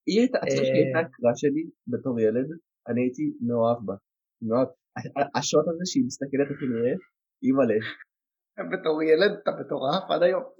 [0.07, 2.47] היא הייתה, הייתה הקרא שלי בתור ילד,
[2.89, 3.95] אני הייתי מאוהב בה.
[5.35, 6.99] השוט הזה שהיא מסתכלת איך היא נראית,
[7.43, 7.79] אימא'לה.
[8.73, 10.58] בתור ילד אתה מטורף עד היום.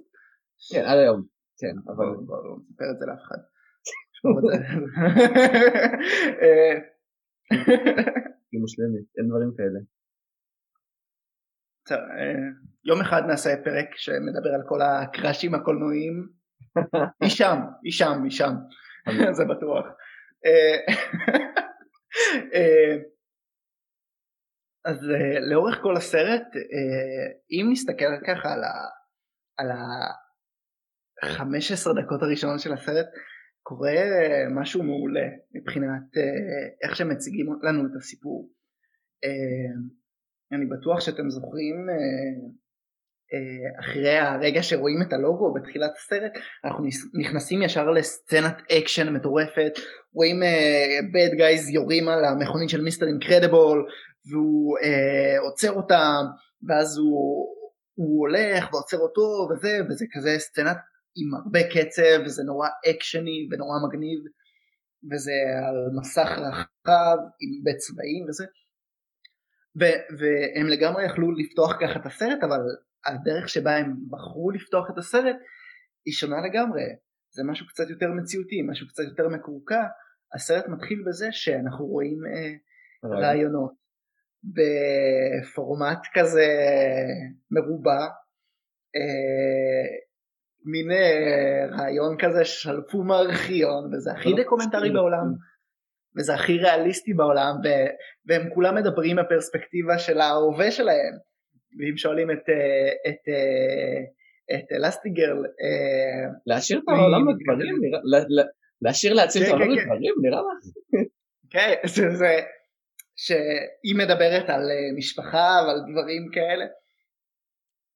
[0.71, 1.23] כן, עד היום,
[1.57, 2.05] כן, אבל...
[2.05, 3.37] לא נספר את זה לאף אחד.
[8.51, 9.79] היא מושלמת, אין דברים כאלה.
[11.91, 11.95] אה,
[12.85, 16.29] יום אחד נעשה פרק שמדבר על כל הקראשים הקולנועיים.
[17.21, 18.53] היא שם, היא שם, היא שם,
[19.37, 19.85] זה בטוח.
[20.45, 20.77] אה,
[22.53, 22.97] אה,
[24.85, 24.97] אז
[25.51, 26.47] לאורך כל הסרט,
[27.51, 28.53] אם נסתכל ככה
[29.57, 29.71] על
[31.25, 33.07] 15 דקות הראשונות של הסרט
[33.63, 33.91] קורה
[34.55, 38.49] משהו מעולה מבחינת אה, איך שמציגים לנו את הסיפור.
[39.23, 39.71] אה,
[40.51, 46.31] אני בטוח שאתם זוכרים אה, אחרי הרגע שרואים את הלוגו בתחילת הסרט
[46.65, 46.85] אנחנו
[47.19, 49.71] נכנסים ישר לסצנת אקשן מטורפת
[50.13, 50.35] רואים
[51.13, 53.87] bad guys יורים על המכונית של מיסטר אינקרדיבול
[54.31, 54.77] והוא
[55.41, 56.23] עוצר אותם
[56.67, 57.47] ואז הוא,
[57.95, 60.77] הוא הולך ועוצר אותו וזה וזה כזה סצנת
[61.15, 64.19] עם הרבה קצב וזה נורא אקשני ונורא מגניב
[65.11, 65.31] וזה
[65.67, 68.45] על מסך רחב עם בית צבעים וזה.
[69.79, 72.59] ו- והם לגמרי יכלו לפתוח ככה את הסרט אבל
[73.05, 75.35] הדרך שבה הם בחרו לפתוח את הסרט
[76.05, 76.83] היא שונה לגמרי.
[77.31, 79.83] זה משהו קצת יותר מציאותי משהו קצת יותר מקורקע.
[80.33, 82.53] הסרט מתחיל בזה שאנחנו רואים אה,
[83.09, 83.79] רעיונות.
[84.43, 86.47] בפורמט כזה
[87.51, 88.01] מרובע
[88.95, 89.87] אה,
[90.65, 95.25] מין אה, רעיון כזה שלפו מארכיון וזה הכי דוקומנטרי בעולם
[96.17, 97.89] וזה הכי ריאליסטי בעולם ו-
[98.25, 101.13] והם כולם מדברים בפרספקטיבה של ההווה שלהם.
[101.79, 105.45] ואם שואלים את, אה, את, אה, את אלסטיגרל
[106.47, 107.75] להשאיר את העולם לדברים
[108.81, 109.81] להשאיר להציל את כן, העולם כן, כן.
[109.81, 110.47] לדברים נראה לך?
[111.49, 111.73] כן
[112.19, 112.39] זה
[113.15, 114.63] שהיא מדברת על
[114.97, 116.65] משפחה ועל דברים כאלה.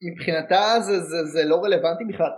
[0.04, 2.32] מבחינתה זה, זה, זה לא רלוונטי בכלל,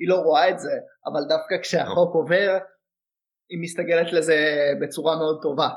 [0.00, 0.74] היא לא רואה את זה,
[1.06, 2.58] אבל דווקא כשהחוק עובר,
[3.50, 4.36] היא מסתגלת לזה
[4.80, 5.68] בצורה מאוד טובה.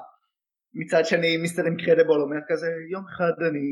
[0.73, 3.67] מצד שני מיסטר אינקרדיבול אומר כזה יום אחד אני,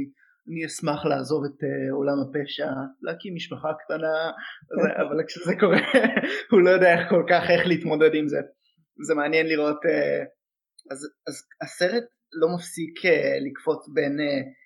[0.47, 2.67] אני אשמח לעזוב את אה, עולם הפשע,
[3.01, 4.31] להקים משפחה קטנה,
[5.01, 5.79] אבל כשזה קורה
[6.51, 8.39] הוא לא יודע איך כל כך איך להתמודד עם זה.
[9.07, 10.25] זה מעניין לראות, אה,
[10.91, 12.03] אז, אז הסרט
[12.41, 13.09] לא מפסיק אה,
[13.45, 14.60] לקפוץ בין אה,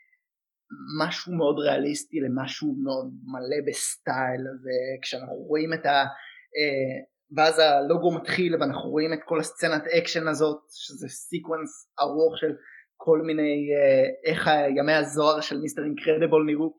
[0.99, 6.03] משהו מאוד ריאליסטי למשהו מאוד מלא ב style, וכשאנחנו רואים את ה...
[6.03, 12.55] אה, ואז הלוגו מתחיל ואנחנו רואים את כל הסצנת אקשן הזאת שזה סיקוונס ארוך של
[12.97, 15.83] כל מיני uh, איך ימי הזוהר של Mr.
[15.83, 16.77] Incredible נראו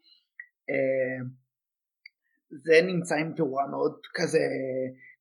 [0.70, 1.46] uh,
[2.50, 4.38] זה נמצא עם תאורה מאוד כזה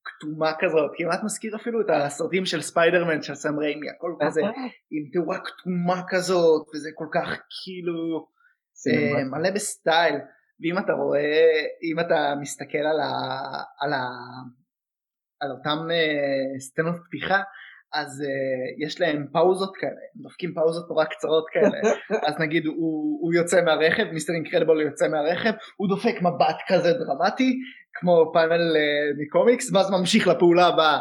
[0.06, 4.41] כתומה כזאת כמעט מזכיר אפילו את הסרטים של ספיידרמן של סם ריימי הכל כזה
[4.91, 8.28] עם תאורה כתומה כזאת וזה כל כך כאילו
[9.31, 10.15] מלא בסטייל.
[10.59, 11.51] ואם אתה רואה
[11.83, 13.11] אם אתה מסתכל על ה...
[13.79, 14.03] על ה
[15.39, 17.41] על אותם uh, סצנות פתיחה
[17.93, 21.77] אז uh, יש להם פאוזות כאלה, הם דופקים פאוזות נורא קצרות כאלה,
[22.27, 27.59] אז נגיד הוא, הוא יוצא מהרכב, מיסטר אינקרדיבול יוצא מהרכב, הוא דופק מבט כזה דרמטי,
[27.93, 30.99] כמו פאנל uh, מקומיקס, ואז ממשיך לפעולה הבאה,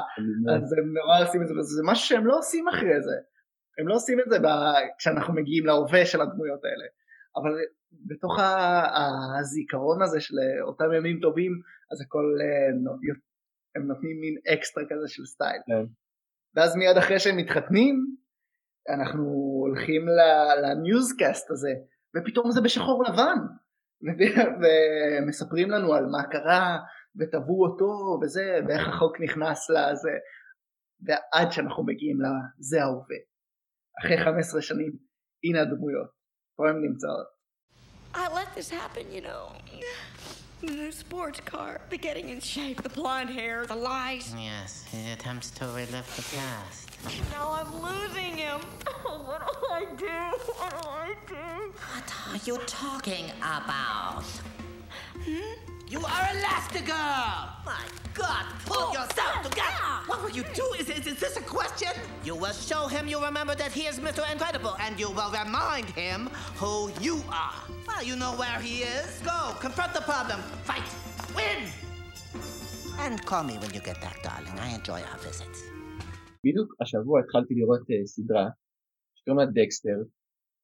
[0.54, 3.16] אז הם נורא עושים את זה, וזה משהו שהם לא עושים אחרי זה,
[3.78, 4.38] הם לא עושים את זה
[4.98, 6.84] כשאנחנו מגיעים להווה של הדמויות האלה,
[7.36, 7.50] אבל
[8.06, 8.38] בתוך
[9.40, 11.52] הזיכרון הזה של אותם ימים טובים,
[11.92, 12.24] אז הכל
[13.76, 15.62] הם נותנים מין אקסטרה כזה של סטייל.
[15.66, 15.84] כן.
[16.54, 18.16] ואז מיד אחרי שהם מתחתנים,
[18.88, 19.22] אנחנו
[19.66, 20.02] הולכים
[20.62, 21.70] ל newscast הזה,
[22.16, 23.38] ופתאום זה בשחור לבן,
[24.60, 26.78] ומספרים לנו על מה קרה,
[27.16, 30.12] ותבעו אותו, וזה, ואיך החוק נכנס לזה,
[31.00, 33.16] ועד שאנחנו מגיעים לזה ההווה.
[34.00, 34.92] אחרי 15 שנים,
[35.44, 36.10] הנה הדמויות,
[36.55, 37.27] פה הן נמצאות.
[38.13, 39.51] I let this happen, you know.
[40.62, 44.33] The new sports car, the getting in shape, the blonde hair, the lies.
[44.38, 46.89] Yes, he attempts to relive the past.
[47.31, 48.59] Now I'm losing him.
[49.05, 50.19] Oh, what do I do?
[50.59, 51.73] What do I do?
[51.93, 54.25] What are you talking about?
[55.23, 55.72] Hmm?
[55.89, 57.65] You are Elastigirl!
[57.65, 59.89] My God, pull oh, yourself together!
[60.05, 60.65] What will you do?
[60.79, 61.89] Is, is, is this a question?
[62.23, 64.23] You will show him you remember that he is Mr.
[64.31, 67.57] Incredible, and you will remind him who you are.
[67.88, 69.19] Well, you know where he is.
[69.25, 70.39] Go, confront the problem.
[70.63, 70.88] Fight.
[71.35, 71.65] Win!
[72.99, 74.59] And call me when you get back, darling.
[74.59, 75.59] I enjoy our visits.
[76.43, 78.49] בדיוק השבוע התחלתי לראות uh, סדרה
[79.15, 79.97] שקוראים לה דקסטר.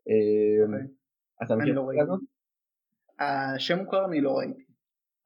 [0.09, 0.75] Uh,
[1.43, 2.19] אתה מכיר את הסדרה הזאת?
[3.19, 4.68] השם מוכר אני לא ראיתי.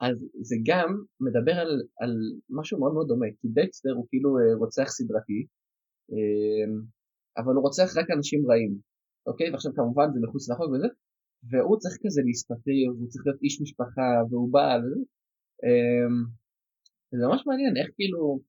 [0.07, 0.17] אז
[0.49, 0.89] זה גם
[1.27, 2.13] מדבר על, על
[2.59, 5.39] משהו מאוד מאוד דומה, כי דקסטר הוא כאילו אה, רוצח סדרתי,
[6.13, 6.67] אה,
[7.41, 8.73] אבל הוא רוצח רק אנשים רעים,
[9.27, 9.51] אוקיי?
[9.51, 10.89] ועכשיו כמובן זה מחוץ לחוק וזה,
[11.51, 14.87] והוא צריך כזה להסתתר, והוא צריך להיות איש משפחה, והוא בעל,
[15.65, 16.09] אה,
[17.19, 18.41] זה ממש מעניין איך כאילו,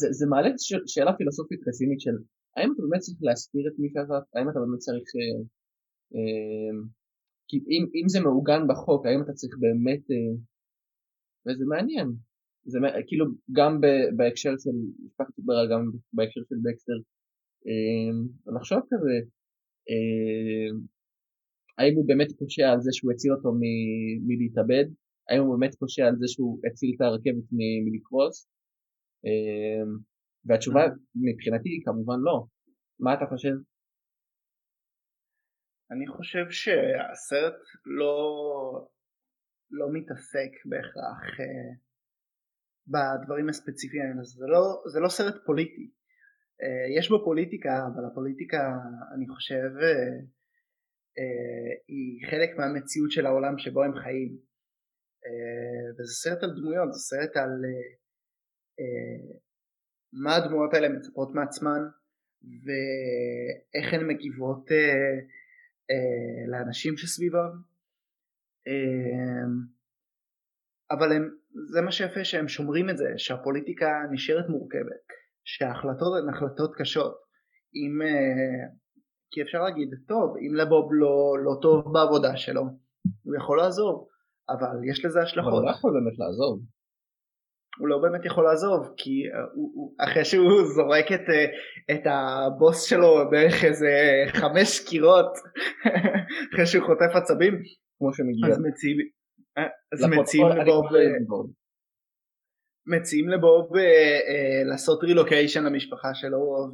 [0.00, 0.50] זה, זה מעלה
[0.92, 2.16] שאלה פילוסופית רצינית של
[2.56, 5.08] האם אתה באמת צריך להסתיר את מי שאתה, האם אתה באמת צריך
[7.48, 10.34] כי אם, אם זה מעוגן בחוק, האם אתה צריך באמת, אה,
[11.46, 12.08] וזה מעניין,
[12.64, 13.80] זה כאילו גם
[14.16, 16.98] בהקשר של משפחת ברל, גם בהקשר של דקסטר,
[17.66, 18.12] אה,
[18.56, 19.16] לחשוב כזה,
[19.90, 20.68] אה,
[21.78, 23.52] האם הוא באמת פושע על זה שהוא הציל אותו
[24.26, 24.86] מלהתאבד,
[25.28, 27.48] האם הוא באמת פושע על זה שהוא הציל את הרכבת
[27.86, 28.48] מלקרוס,
[30.46, 30.82] והתשובה
[31.14, 32.44] מבחינתי כמובן לא.
[33.00, 33.54] מה אתה חושב?
[35.90, 38.14] אני חושב שהסרט לא,
[39.78, 41.70] לא מתעסק בהכרח אה,
[42.92, 45.90] בדברים הספציפיים האלה, זה לא, זה לא סרט פוליטי.
[46.62, 48.62] אה, יש בו פוליטיקה, אבל הפוליטיקה
[49.14, 50.14] אני חושב אה,
[51.18, 54.38] אה, היא חלק מהמציאות של העולם שבו הם חיים.
[55.26, 57.88] אה, וזה סרט על דמויות, זה סרט על אה,
[58.80, 59.38] אה,
[60.12, 61.82] מה הדמויות האלה מצפות מעצמן
[62.64, 65.18] ואיך הן מגיבות אה,
[65.90, 67.73] אה, לאנשים שסביבם
[70.90, 71.30] אבל הם,
[71.72, 75.06] זה מה שיפה שהם שומרים את זה שהפוליטיקה נשארת מורכבת
[75.44, 77.14] שההחלטות הן החלטות קשות
[77.74, 78.66] אם אה,
[79.30, 82.62] כי אפשר להגיד טוב אם לבוב לא, לא טוב בעבודה שלו
[83.22, 84.08] הוא יכול לעזוב
[84.48, 85.52] אבל יש לזה השלכות.
[85.52, 86.60] אבל הוא לא יכול באמת לעזוב.
[87.78, 91.46] הוא לא באמת יכול לעזוב כי אה, הוא, הוא, אחרי שהוא זורק את, אה,
[91.94, 93.90] את הבוס שלו בערך איזה
[94.40, 95.32] חמש קירות
[96.52, 97.62] אחרי שהוא חוטף עצבים
[97.98, 98.54] כמו שמגיע.
[98.54, 98.98] אז מציעים
[99.92, 101.52] אז מציעים לבוב
[102.86, 103.82] מציעים לבוב אה,
[104.28, 106.72] אה, לעשות רילוקיישן למשפחה שלו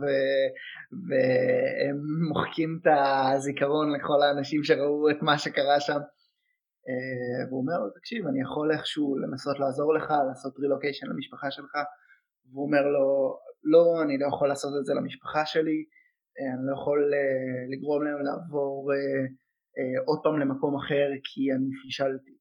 [1.09, 1.97] והם
[2.29, 2.87] מוחקים את
[3.35, 6.01] הזיכרון לכל האנשים שראו את מה שקרה שם.
[6.89, 11.75] אה, והוא אומר לו תקשיב אני יכול איכשהו לנסות לעזור לך לעשות רילוקיישן למשפחה שלך.
[12.51, 15.85] והוא אומר לו לא אני לא יכול לעשות את זה למשפחה שלי
[16.39, 19.27] אה, אני לא יכול אה, לגרום להם לעבור אה, אה,
[20.07, 22.41] עוד פעם למקום אחר כי אני פישלתי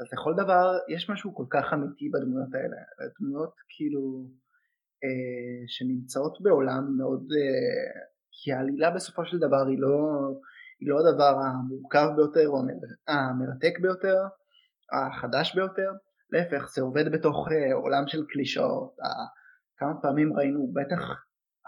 [0.00, 4.28] אז לכל דבר יש משהו כל כך אמיתי בדמויות האלה, הדמויות כאילו
[5.04, 8.00] אה, שנמצאות בעולם מאוד, אה,
[8.32, 9.98] כי העלילה בסופו של דבר היא לא,
[10.80, 12.62] היא לא הדבר המורכב ביותר או
[13.08, 14.16] המרתק ביותר,
[14.92, 15.90] החדש ביותר,
[16.30, 18.96] להפך זה עובד בתוך אה, עולם של קלישאות,
[19.76, 21.00] כמה פעמים ראינו בטח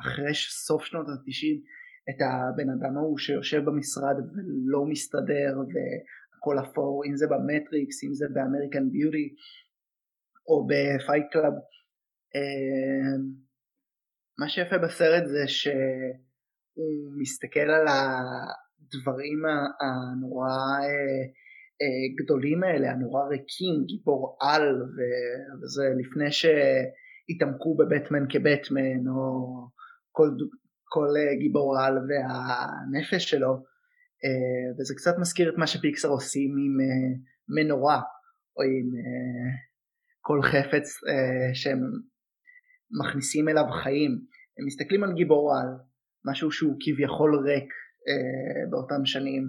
[0.01, 0.35] אחרי
[0.67, 1.61] סוף שנות התשעים
[2.09, 5.55] את הבן אדם ההוא שיושב במשרד ולא מסתדר
[6.37, 9.35] הכל אפור, אם זה במטריקס, אם זה ב American Beauty
[10.49, 11.53] או ב Fight Club.
[12.35, 13.23] אמ,
[14.39, 19.43] מה שיפה בסרט זה שהוא מסתכל על הדברים
[19.81, 20.49] הנורא
[20.83, 21.23] אה,
[21.83, 24.83] אה, גדולים האלה, הנורא ריקים, גיבור על,
[25.63, 29.47] וזה לפני שהתעמקו בבטמן כבטמן, או
[30.13, 30.29] כל,
[30.93, 33.53] כל אה, גיבור על והנפש שלו,
[34.25, 37.11] אה, וזה קצת מזכיר את מה שפיקסר עושים עם אה,
[37.49, 38.01] מנורה
[38.57, 38.89] או עם
[40.21, 40.87] כל חפץ
[41.55, 41.81] שהם
[43.01, 44.11] מכניסים אליו חיים.
[44.59, 45.69] הם מסתכלים על גיבור על,
[46.25, 47.73] משהו שהוא כביכול ריק
[48.71, 49.43] באותם שנים,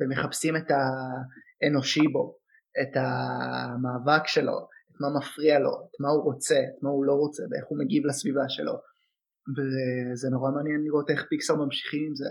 [0.00, 2.36] ומחפשים את האנושי בו,
[2.82, 4.58] את המאבק שלו,
[4.90, 7.78] את מה מפריע לו, את מה הוא רוצה, את מה הוא לא רוצה, ואיך הוא
[7.78, 8.91] מגיב לסביבה שלו.
[9.54, 12.28] וזה נורא מעניין לראות איך פיקסר ממשיכים עם זה.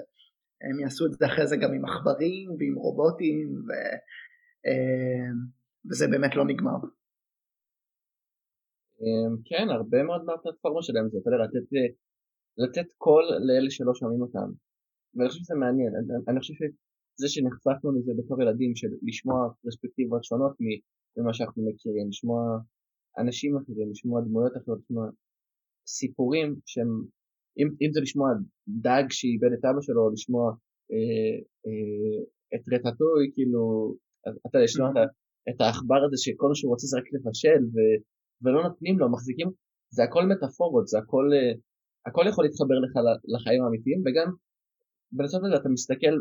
[0.62, 3.70] הם יעשו את זה אחרי זה גם עם עכברים ועם רובוטים ו,
[4.66, 5.30] אה,
[5.89, 6.80] וזה באמת לא נגמר.
[9.01, 11.68] אמ, כן, הרבה מאוד מהפלטפורמה שלהם זה, אתה יודע, לתת,
[12.57, 14.49] לתת קול לאלה שלא שומעים אותם.
[15.16, 20.24] ואני חושב שזה מעניין, אני, אני חושב שזה שנחשפנו לזה בתור ילדים, של לשמוע פרספקטיבות
[20.24, 20.55] שונות
[21.18, 22.41] ממה שאנחנו מכירים, לשמוע
[23.18, 25.09] אנשים אחרים, לשמוע דמויות אחרות, לשמוע
[25.88, 26.89] סיפורים שהם
[27.59, 28.27] אם, אם זה לשמוע
[28.67, 30.45] דג שאיבד את אבא שלו, או לשמוע
[30.91, 32.19] אה, אה,
[32.55, 33.63] את רטטוי, כאילו,
[34.45, 34.89] אתה יודע, לשמוע.
[35.49, 37.77] את העכבר הזה שכל מה שהוא רוצה זה רק לבשל, ו,
[38.41, 39.49] ולא נותנים לו, מחזיקים,
[39.95, 41.53] זה הכל מטאפורות, זה הכל, אה,
[42.07, 42.93] הכל יכול להתחבר לך
[43.34, 44.27] לחיים האמיתיים, וגם
[45.15, 46.15] בנוסף לזה אתה מסתכל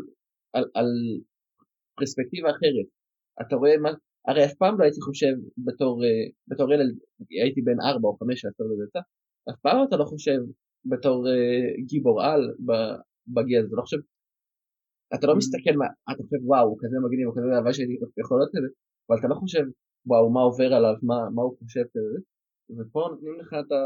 [0.55, 0.89] על, על
[1.97, 2.87] פרספקטיבה אחרת.
[3.41, 3.91] אתה רואה מה,
[4.27, 5.33] הרי אף פעם לא הייתי חושב
[5.67, 6.91] בתור, אה, בתור ילד,
[7.43, 9.01] הייתי בן ארבע או חמש כשהסרט הזה יצא,
[9.49, 10.39] אף פעם אתה לא חושב
[10.85, 12.41] בתור uh, גיבור על
[13.27, 13.97] בגיל הזה, לא חושב,
[15.15, 15.37] אתה לא mm.
[15.37, 18.67] מסתכל, מה, אתה חושב וואו הוא כזה מגניב, הוא כזה הלוואי שהייתי יכול להיות כזה,
[19.09, 19.65] אבל אתה לא חושב
[20.05, 22.17] וואו מה עובר עליו, מה, מה הוא חושב כזה,
[22.77, 23.81] ופה נותנים לך את ה...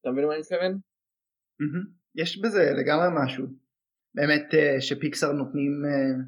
[0.00, 0.72] אתה מבין מה אני מתכוון?
[2.14, 3.44] יש בזה לגמרי משהו,
[4.14, 6.24] באמת אה, שפיקסר נותנים אה,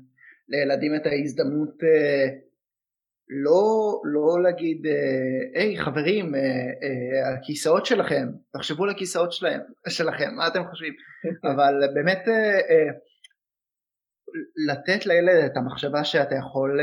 [0.49, 1.75] לילדים את ההזדמנות
[3.29, 10.35] לא, לא להגיד, אה, היי חברים, אה, אה, הכיסאות שלכם, תחשבו על הכיסאות שלהם, שלכם,
[10.37, 10.95] מה אתם חושבים?
[11.53, 12.25] אבל באמת
[14.69, 16.81] לתת לילד את המחשבה שאתה יכול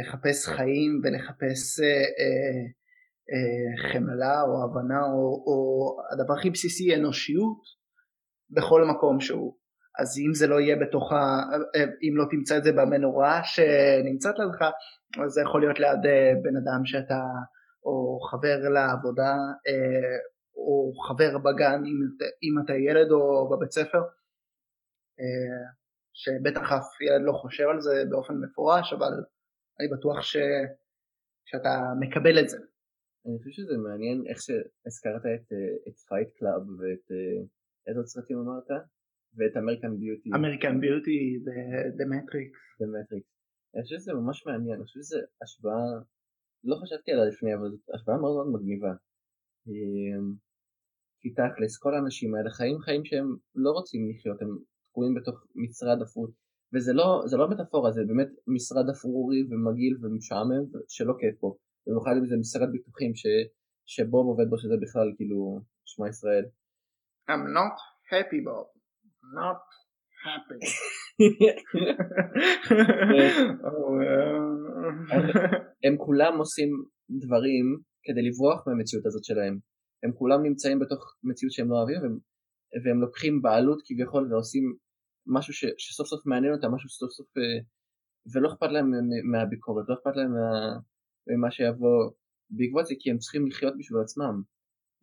[0.00, 1.80] לחפש חיים ולחפש
[3.92, 7.60] חמלה או הבנה או, או הדבר הכי בסיסי אנושיות
[8.50, 9.65] בכל מקום שהוא.
[9.98, 11.16] אז אם זה לא יהיה בתוך ה...
[12.02, 14.70] אם לא תמצא את זה במנורה שנמצאת לידך,
[15.24, 17.20] אז זה יכול להיות ליד אה, בן אדם שאתה,
[17.84, 19.34] או חבר לעבודה,
[19.68, 20.16] אה,
[20.56, 21.98] או חבר בגן אם,
[22.42, 24.02] אם אתה ילד או בבית ספר,
[25.20, 25.64] אה,
[26.12, 29.12] שבטח אף ילד לא חושב על זה באופן מפורש, אבל
[29.80, 30.36] אני בטוח ש,
[31.44, 32.58] שאתה מקבל את זה.
[33.26, 35.52] אני חושב שזה מעניין איך שהזכרת את,
[35.88, 37.10] את Fight Club ואת
[37.86, 38.86] איזה סרטים אמרת?
[39.36, 40.30] ואת American Beauty.
[40.34, 42.58] American Beauty ו The Matrix.
[42.80, 43.28] The Matrix.
[43.74, 45.86] אני חושב שזה ממש מעניין, אני חושב שזה השוואה,
[46.64, 48.92] לא חשבתי עליה לפני, אבל זאת השוואה מאוד מאוד מגניבה.
[49.66, 50.32] אמ,
[51.20, 54.48] כי תכלס, כל האנשים האלה חיים חיים שהם לא רוצים לחיות, הם
[54.84, 56.26] תקועים בתוך משרד אפור,
[56.74, 61.56] וזה לא, זה לא מטאפורה, זה באמת משרד אפרורי ומגעיל ומשעמם שלא כיף פה,
[61.86, 63.26] במיוחד אם זה משרד ביטוחים ש,
[63.86, 66.44] שבוב עובד בו שזה בכלל כאילו שמע ישראל.
[67.30, 67.76] I'm not
[68.12, 68.75] happy Bob.
[69.34, 69.62] Not
[70.24, 70.60] happy.
[75.84, 76.68] הם כולם עושים
[77.10, 79.58] דברים כדי לברוח מהמציאות הזאת שלהם.
[80.04, 82.18] הם כולם נמצאים בתוך מציאות שהם לא אוהבים והם,
[82.84, 84.76] והם לוקחים בעלות כביכול ועושים
[85.26, 87.26] משהו ש, שסוף סוף מעניין אותם, משהו שסוף סוף...
[87.38, 87.42] אה,
[88.32, 88.86] ולא אכפת להם
[89.32, 90.78] מהביקורת, לא אכפת להם מה,
[91.28, 92.10] ומה שיבוא
[92.50, 94.42] בעקבות זה כי הם צריכים לחיות בשביל עצמם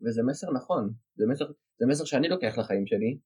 [0.04, 1.46] וזה מסר נכון זה מסר,
[1.80, 3.18] זה מסר שאני לוקח לחיים שלי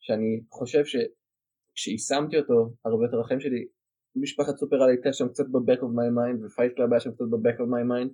[0.00, 3.66] שאני חושב שכשיישמתי אותו הרבה יותר לחיים שלי
[4.16, 7.24] משפחת סופר-על הייתה שם קצת ב-back of my mind ו Fight Club היה שם קצת
[7.58, 8.10] of my mind.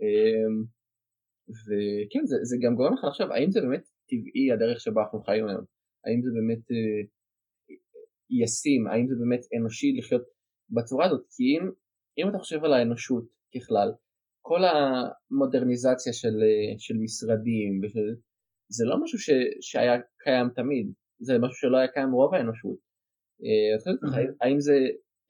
[0.00, 0.64] אמ,
[1.66, 5.48] וכן זה, זה גם גורם לך לחשוב האם זה באמת טבעי הדרך שבה אנחנו חיים
[5.48, 5.64] היום?
[6.04, 7.00] האם זה באמת אה,
[8.30, 8.86] ישים?
[8.86, 10.22] האם זה באמת אנושי לחיות
[10.70, 11.26] בצורה הזאת?
[11.36, 11.70] כי אם,
[12.18, 13.92] אם אתה חושב על האנושות ככלל
[14.42, 18.14] כל המודרניזציה של, אה, של משרדים ושל,
[18.68, 22.78] זה לא משהו ש, שהיה קיים תמיד זה משהו שלא היה קיים רוב האנושות.
[23.44, 23.92] אה,
[24.40, 24.74] האם זה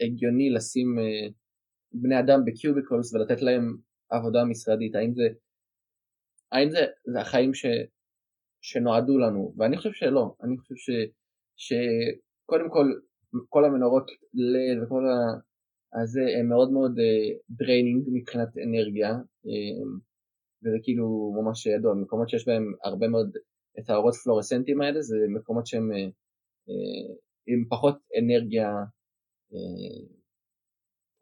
[0.00, 0.96] הגיוני לשים
[1.92, 3.76] בני אדם בקיוביקולס ולתת להם
[4.10, 4.94] עבודה משרדית?
[4.94, 5.28] האם זה
[6.52, 7.66] האם זה, זה החיים ש,
[8.60, 9.54] שנועדו לנו?
[9.56, 10.34] ואני חושב שלא.
[10.42, 10.90] אני חושב ש,
[11.56, 12.86] שקודם כל
[13.48, 15.48] כל המנורות LED וכל ה...
[16.00, 16.94] הזה הם מאוד מאוד
[17.50, 19.10] draining uh, מבחינת אנרגיה
[20.62, 21.94] וזה כאילו ממש ידוע.
[21.94, 23.36] מקומות שיש בהם הרבה מאוד
[23.78, 26.10] את האורות פלורסנטים האלה זה מקומות שהם uh,
[26.68, 28.68] uh, עם פחות אנרגיה
[29.52, 30.18] uh,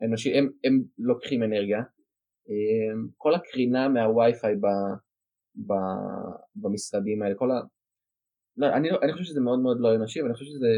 [0.07, 1.81] אנושי הם, הם לוקחים אנרגיה.
[1.81, 4.55] uh, כל הקרינה מהווי-פיי
[6.57, 7.61] במשרדים האלה, כל ה...
[8.57, 10.73] לא, אני, לא, אני חושב שזה מאוד מאוד לא אנושי ואני חושב שזה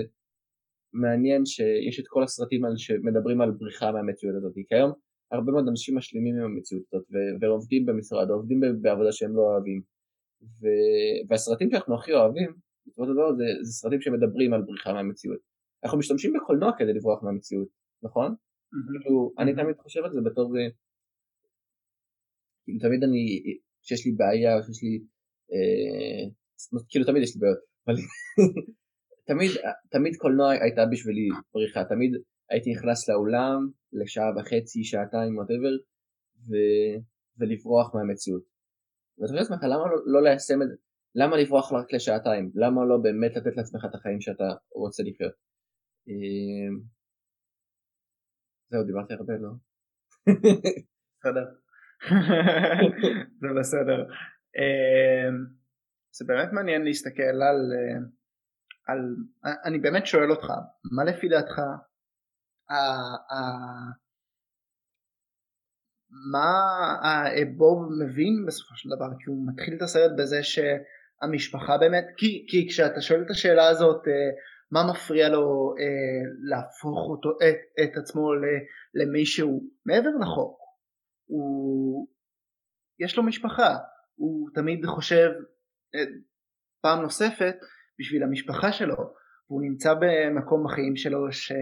[0.92, 4.92] מעניין שיש את כל הסרטים האלה שמדברים על בריחה מהמציאות הזאת, כי היום
[5.32, 7.06] הרבה מאוד אנשים משלימים עם המציאות הזאת
[7.40, 9.82] ועובדים במשרד, עובדים בעבודה שהם לא אוהבים
[10.42, 10.66] ו...
[11.28, 12.54] והסרטים שאנחנו הכי אוהבים,
[12.86, 15.38] בסופו של דבר זה, זה סרטים שמדברים על בריחה מהמציאות.
[15.84, 17.68] אנחנו משתמשים בקולנוע כדי לברוח מהמציאות,
[18.02, 18.34] נכון?
[19.02, 20.52] כאילו, אני תמיד חושב על זה בתור,
[22.64, 23.22] כאילו תמיד אני
[23.82, 24.94] שיש לי בעיה או שיש לי,
[25.52, 26.24] אה,
[26.88, 27.96] כאילו תמיד יש לי בעיות, אבל
[29.28, 29.50] תמיד,
[29.90, 32.12] תמיד קולנוע הייתה בשבילי פריחה, תמיד
[32.50, 35.74] הייתי נכנס לאולם לשעה וחצי, שעתיים, וואטאבר,
[36.48, 36.52] ו...
[37.38, 38.42] ולברוח מהמציאות.
[39.18, 40.76] ואתה חושב לעצמך למה לא, לא ליישם את זה?
[41.14, 42.50] למה לברוח רק לשעתיים?
[42.54, 44.44] למה לא באמת לתת לעצמך את החיים שאתה
[44.74, 45.32] רוצה לחיות?
[46.08, 46.68] אה,
[48.70, 49.50] זהו, דיברתי הרבה, לא?
[51.18, 51.44] בסדר.
[53.40, 54.04] זה בסדר.
[54.58, 55.46] אמ,
[56.10, 57.98] זה באמת מעניין להסתכל על, אה,
[58.86, 59.16] על,
[59.64, 60.46] אני באמת שואל אותך,
[60.92, 61.60] מה לפי דעתך,
[66.32, 67.24] מה
[67.56, 72.66] בוב מבין בסופו של דבר, כי הוא מתחיל את הסרט בזה שהמשפחה באמת, כי, כי
[72.68, 74.12] כשאתה שואל את השאלה הזאת, אה,
[74.70, 78.28] מה מפריע לו אה, להפוך אותו, את, את עצמו
[78.94, 80.58] למישהו מעבר לחוק,
[81.26, 82.08] הוא,
[83.00, 83.76] יש לו משפחה,
[84.14, 85.28] הוא תמיד חושב
[85.94, 86.04] אה,
[86.82, 87.56] פעם נוספת
[87.98, 88.96] בשביל המשפחה שלו,
[89.48, 91.52] והוא נמצא במקום בחיים שלו ש,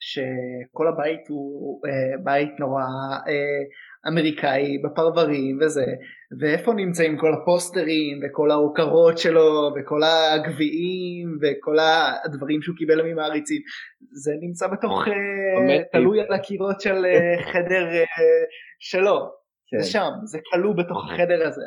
[0.00, 2.82] שכל הבית הוא אה, בית נורא
[3.28, 3.62] אה,
[4.08, 5.84] אמריקאי בפרברים וזה,
[6.40, 13.62] ואיפה נמצאים כל הפוסטרים וכל ההוקרות שלו וכל הגביעים וכל הדברים שהוא קיבל ממעריצים,
[14.12, 15.04] זה נמצא בתוך,
[15.92, 17.04] תלוי על הקירות של
[17.52, 17.86] חדר
[18.78, 19.30] שלו.
[19.66, 19.78] כן.
[19.78, 21.66] זה שם, זה כלוא בתוך החדר הזה.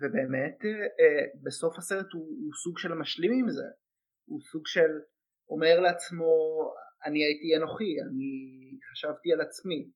[0.00, 3.64] ובאמת אה, בסוף הסרט הוא, הוא סוג של משלים עם זה,
[4.24, 4.90] הוא סוג של
[5.50, 6.32] אומר לעצמו
[7.06, 8.32] אני הייתי אנוכי, אני
[8.90, 9.90] חשבתי על עצמי,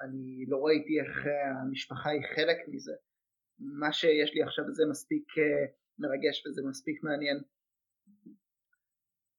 [0.00, 1.26] אני לא ראיתי איך
[1.60, 2.92] המשפחה היא חלק מזה,
[3.58, 5.66] מה שיש לי עכשיו זה מספיק אה,
[5.98, 7.36] מרגש וזה מספיק מעניין.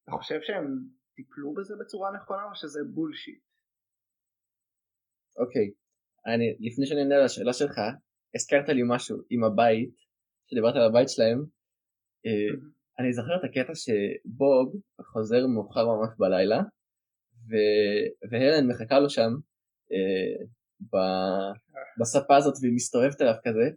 [0.03, 0.67] אתה חושב שהם
[1.15, 3.43] טיפלו בזה בצורה נכונה או שזה בולשיט?
[5.37, 5.71] אוקיי,
[6.27, 7.77] אני, לפני שאני אענה על השאלה שלך,
[8.35, 9.95] הזכרת לי משהו עם הבית,
[10.47, 11.39] שדיברת על הבית שלהם,
[12.25, 16.61] אה, אני זוכר את הקטע שבוב חוזר מאוחר ממש בלילה,
[18.31, 19.31] והלן מחכה לו שם
[19.91, 20.45] אה,
[21.99, 23.69] בספה הזאת והיא מסתובבת אליו כזה,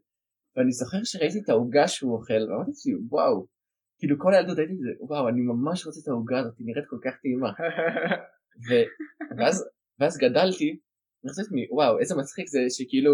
[0.57, 3.47] ואני זוכר שראיתי את העוגה שהוא אוכל, ואמרתי לי וואו,
[3.99, 6.99] כאילו כל הילדות הייתי כזה, וואו אני ממש רוצה את העוגה הזאת, היא נראית כל
[7.05, 7.53] כך טעימה.
[9.37, 10.79] ואז, ואז גדלתי
[11.25, 13.13] אני חושב לעצמי, וואו, איזה מצחיק זה שכאילו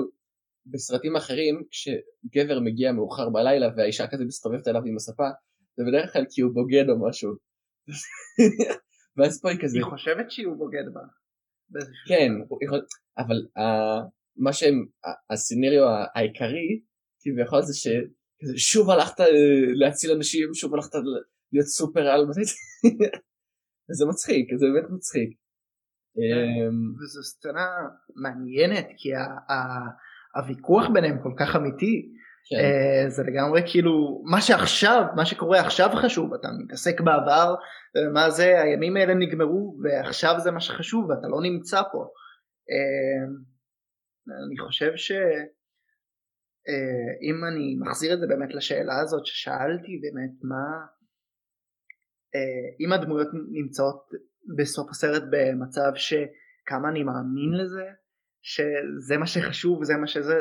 [0.66, 5.28] בסרטים אחרים, כשגבר מגיע מאוחר בלילה והאישה כזה מסתובבת אליו עם הספה,
[5.76, 7.30] זה בדרך כלל כי הוא בוגד או משהו.
[9.16, 9.78] ואז פה היא כזה...
[9.78, 11.00] היא חושבת שהוא בוגד בה.
[12.08, 12.32] כן,
[13.18, 13.36] אבל
[14.36, 14.86] מה שהם,
[15.30, 16.80] הסצנריו העיקרי,
[17.20, 19.26] כביכול זה ששוב הלכת אה,
[19.74, 20.94] להציל אנשים, שוב הלכת
[21.52, 22.26] להיות סופר על
[23.90, 25.30] וזה מצחיק, זה באמת מצחיק.
[26.14, 27.66] כן, אמ, וזו סצנה
[28.14, 29.08] מעניינת כי
[30.34, 32.13] הוויכוח ביניהם כל כך אמיתי
[32.46, 32.56] כן.
[32.56, 37.54] אה, זה לגמרי כאילו מה שעכשיו מה שקורה עכשיו חשוב אתה מתעסק בעבר
[38.12, 42.08] מה זה הימים האלה נגמרו ועכשיו זה מה שחשוב ואתה לא נמצא פה.
[42.70, 43.24] אה,
[44.46, 45.24] אני חושב שאם
[47.44, 50.86] אה, אני מחזיר את זה באמת לשאלה הזאת ששאלתי באמת מה
[52.80, 54.06] אם הדמויות נמצאות
[54.56, 57.84] בסוף הסרט במצב שכמה אני מאמין לזה
[58.46, 60.34] שזה מה שחשוב זה מה שזה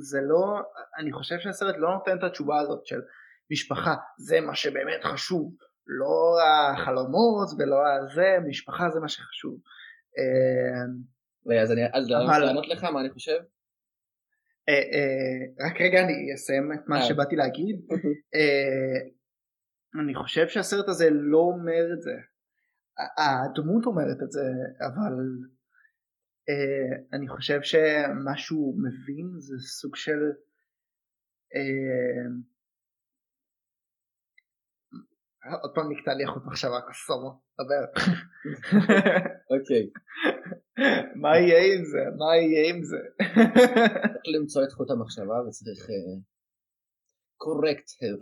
[0.00, 0.60] זה לא
[0.98, 3.00] אני חושב שהסרט לא נותן את התשובה הזאת של
[3.52, 5.54] משפחה זה מה שבאמת חשוב
[5.86, 6.36] לא
[6.72, 9.60] החלומות ולא הזה משפחה זה מה שחשוב.
[11.62, 13.38] אז אני אז לענות לך מה אני חושב?
[14.68, 17.02] אה, אה, רק רגע אני אסיים את מה אה.
[17.02, 17.80] שבאתי להגיד.
[20.04, 22.14] אני חושב שהסרט הזה לא אומר את זה.
[23.18, 24.44] הדמות אומרת את זה
[24.80, 25.12] אבל
[26.50, 30.20] Uh, אני חושב שמה שהוא מבין זה סוג של
[31.54, 32.30] uh,
[35.62, 37.84] עוד פעם נקטע לי החוט מחשבה קסומו, דבר.
[39.50, 39.90] אוקיי.
[41.22, 42.02] מה יהיה עם זה?
[42.18, 43.00] מה יהיה עם זה?
[44.12, 45.86] צריך למצוא את חוט המחשבה וצריך
[47.36, 48.18] קורקט uh, הר.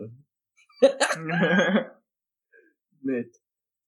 [3.03, 3.31] באמת.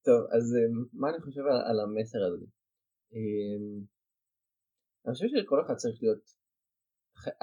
[0.05, 0.55] טוב אז
[0.93, 2.45] מה אני חושב על המסר הזה?
[5.05, 6.23] אני חושב שכל אחד צריך להיות,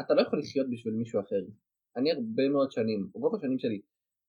[0.00, 1.42] אתה לא יכול לחיות בשביל מישהו אחר.
[1.96, 3.80] אני הרבה מאוד שנים, רוב השנים שלי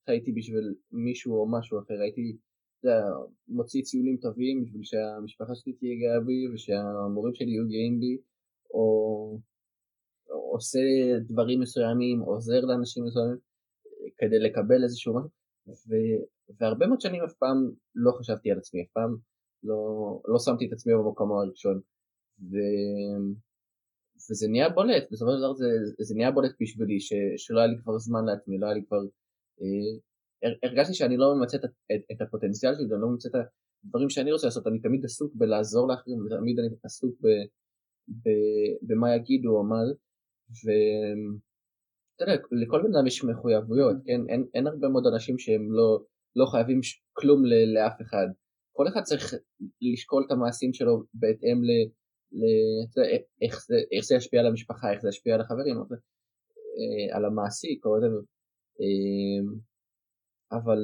[0.06, 2.38] חייתי בשביל מישהו או משהו אחר, הייתי
[2.84, 3.00] יודע,
[3.48, 8.18] מוציא ציונים טובים בשביל שהמשפחה שלי תהיה גאה בי ושהמורים שלי יהיו גאים בי,
[8.74, 9.40] או,
[10.54, 10.80] עושה
[11.28, 13.38] דברים מסוימים, עוזר לאנשים מסוימים
[14.18, 15.30] כדי לקבל איזשהו משהו,
[15.68, 15.92] ו,
[16.60, 17.58] והרבה מאוד שנים אף פעם
[17.96, 19.16] לא חשבתי על עצמי, אף פעם
[19.64, 19.78] לא,
[20.28, 21.80] לא שמתי את עצמי במקום הראשון.
[22.42, 22.56] ו...
[24.32, 25.66] וזה נהיה בולט, בסופו של דבר זה,
[26.00, 27.14] זה נהיה בולט בשבילי, ש...
[27.38, 29.02] שלא היה לי כבר זמן לעצמי, לא היה לי כבר...
[29.62, 33.36] אה, הרגשתי שאני לא ממצה את, את, את הפוטנציאל שלי, אני לא ממצה את
[33.86, 37.28] הדברים שאני רוצה לעשות, אני תמיד עסוק בלעזור לאחרים, ותמיד אני עסוק ב,
[38.08, 38.30] ב,
[38.82, 39.76] במה יגידו או מה
[40.64, 44.22] ואתה יודע, לכל בן אדם יש מחויבויות, כן?
[44.30, 46.04] אין, אין הרבה מאוד אנשים שהם לא,
[46.36, 46.80] לא חייבים
[47.14, 48.28] כלום ל, לאף אחד.
[48.72, 49.34] כל אחד צריך
[49.82, 51.70] לשקול את המעשים שלו בהתאם ל...
[53.42, 57.86] איך זה, איך זה ישפיע על המשפחה, איך זה ישפיע על החברים, אה, על המעסיק
[57.86, 58.26] או whatever.
[58.80, 59.60] אמ,
[60.52, 60.78] אבל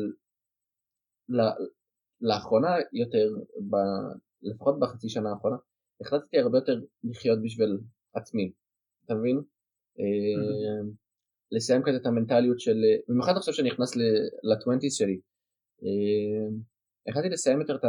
[2.22, 3.30] לאחרונה יותר,
[3.70, 3.76] ב,
[4.42, 5.58] לפחות בחצי שנה האחרונה,
[6.02, 7.78] החלטתי הרבה יותר לחיות בשביל
[8.14, 8.52] עצמי,
[9.06, 9.38] אתה מבין?
[9.38, 10.94] Mm-hmm.
[11.52, 12.78] לסיים כזה את המנטליות של,
[13.08, 15.20] במיוחד עכשיו שאני נכנס ל-20's שלי,
[17.08, 17.82] החלטתי לסיים יותר את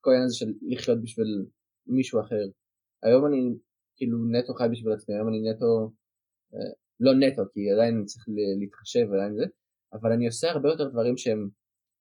[0.00, 1.46] כל העניין הזה של לחיות בשביל
[1.86, 2.44] מישהו אחר.
[3.02, 3.54] היום אני
[3.96, 5.92] כאילו נטו חי בשביל עצמי, היום אני נטו,
[6.54, 8.24] אה, לא נטו כי עדיין אני צריך
[8.60, 9.44] להתחשב ועדיין זה,
[9.92, 11.48] אבל אני עושה הרבה יותר דברים שהם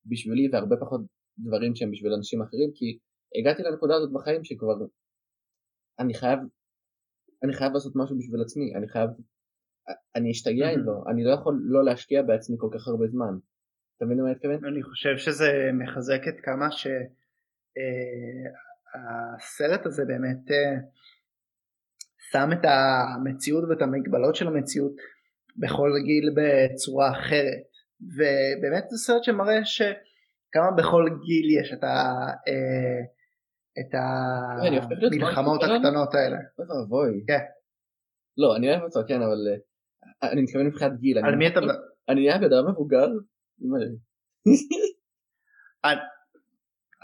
[0.06, 1.02] בשבילי והרבה פחות
[1.40, 2.98] דברים שהם בשביל אנשים אחרים כי
[3.40, 4.76] הגעתי לנקודה הזאת בחיים שכבר
[6.00, 6.40] אני חייב,
[7.44, 9.10] אני חייב לעשות משהו בשביל עצמי, אני חייב,
[10.16, 13.34] אני אשתגע אם לא, אני לא יכול לא להשקיע בעצמי כל כך הרבה זמן.
[13.98, 14.66] אתה מבין למה אני מתכוון?
[14.66, 16.88] אני חושב שזה מחזק את כמה ש...
[18.96, 20.76] אה, הסרט הזה באמת אה,
[22.32, 24.96] שם את המציאות ואת המגבלות של המציאות
[25.58, 27.70] בכל גיל בצורה אחרת
[28.02, 31.88] ובאמת זה סרט שמראה שכמה בכל גיל יש את, ה,
[32.48, 33.00] אה,
[33.80, 36.38] את המלחמות הקטנות האלה.
[36.60, 37.24] אוי ואבוי.
[37.28, 37.44] כן.
[38.38, 39.48] לא, אני אוהב אותו, כן, אבל
[40.24, 41.18] אה, אני מתכוון מבחינת גיל.
[41.18, 41.60] על מי אתה...
[42.10, 43.08] אני נהיה בן אדם מבוגר?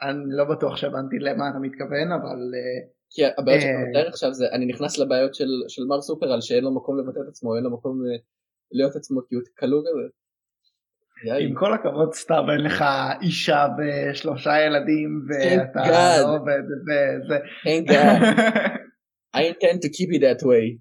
[0.02, 4.46] אני לא בטוח שהבנתי למה אתה מתכוון אבל אה, כי הבעיות שאתה מתאר עכשיו זה
[4.52, 7.64] אני נכנס לבעיות של, של מר סופר על שאין לו מקום לבטא את עצמו אין
[7.64, 8.18] לו מקום אה,
[8.72, 10.08] להיות עצמו כי הוא כלוא כזה.
[11.40, 12.86] עם כל הכבוד סתם אין לך
[13.22, 17.38] אישה ושלושה ילדים ואתה לא עובד וזה.
[17.64, 18.22] Thank God.
[19.36, 20.78] I intend to keep it that way.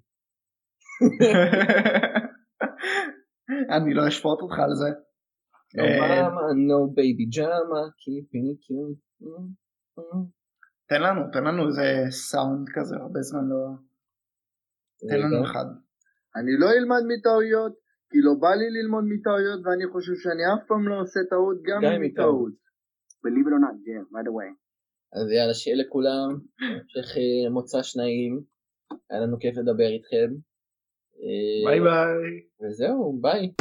[3.75, 4.89] אני לא אשפוט אותך על זה.
[5.77, 9.01] No mama, no baby jama, keeping it cute.
[10.89, 13.67] תן לנו, תן לנו איזה סאונד כזה, הרבה זמן לא...
[15.09, 15.65] תן לנו אחד.
[16.35, 17.73] אני לא אלמד מטעויות,
[18.09, 21.91] כי לא בא לי ללמוד מטעויות, ואני חושב שאני אף פעם לא עושה טעות גם
[21.95, 22.53] אם היא טעות.
[23.25, 24.51] Believe it or not, yeah, by the way.
[25.13, 27.15] אז יאללה, שיהיה לכולם, המשך
[27.51, 28.41] מוצא שניים,
[29.09, 30.29] היה לנו כיף לדבר איתכם.
[31.65, 32.41] ביי ביי.
[32.61, 33.53] וזהו, ביי.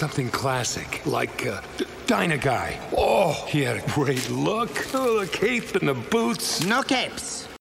[0.00, 1.60] Something classic, like uh,
[2.06, 2.74] Dynaguy.
[2.96, 4.70] Oh, he had a great look.
[4.94, 6.64] Oh, the cape and the boots.
[6.64, 7.46] No capes.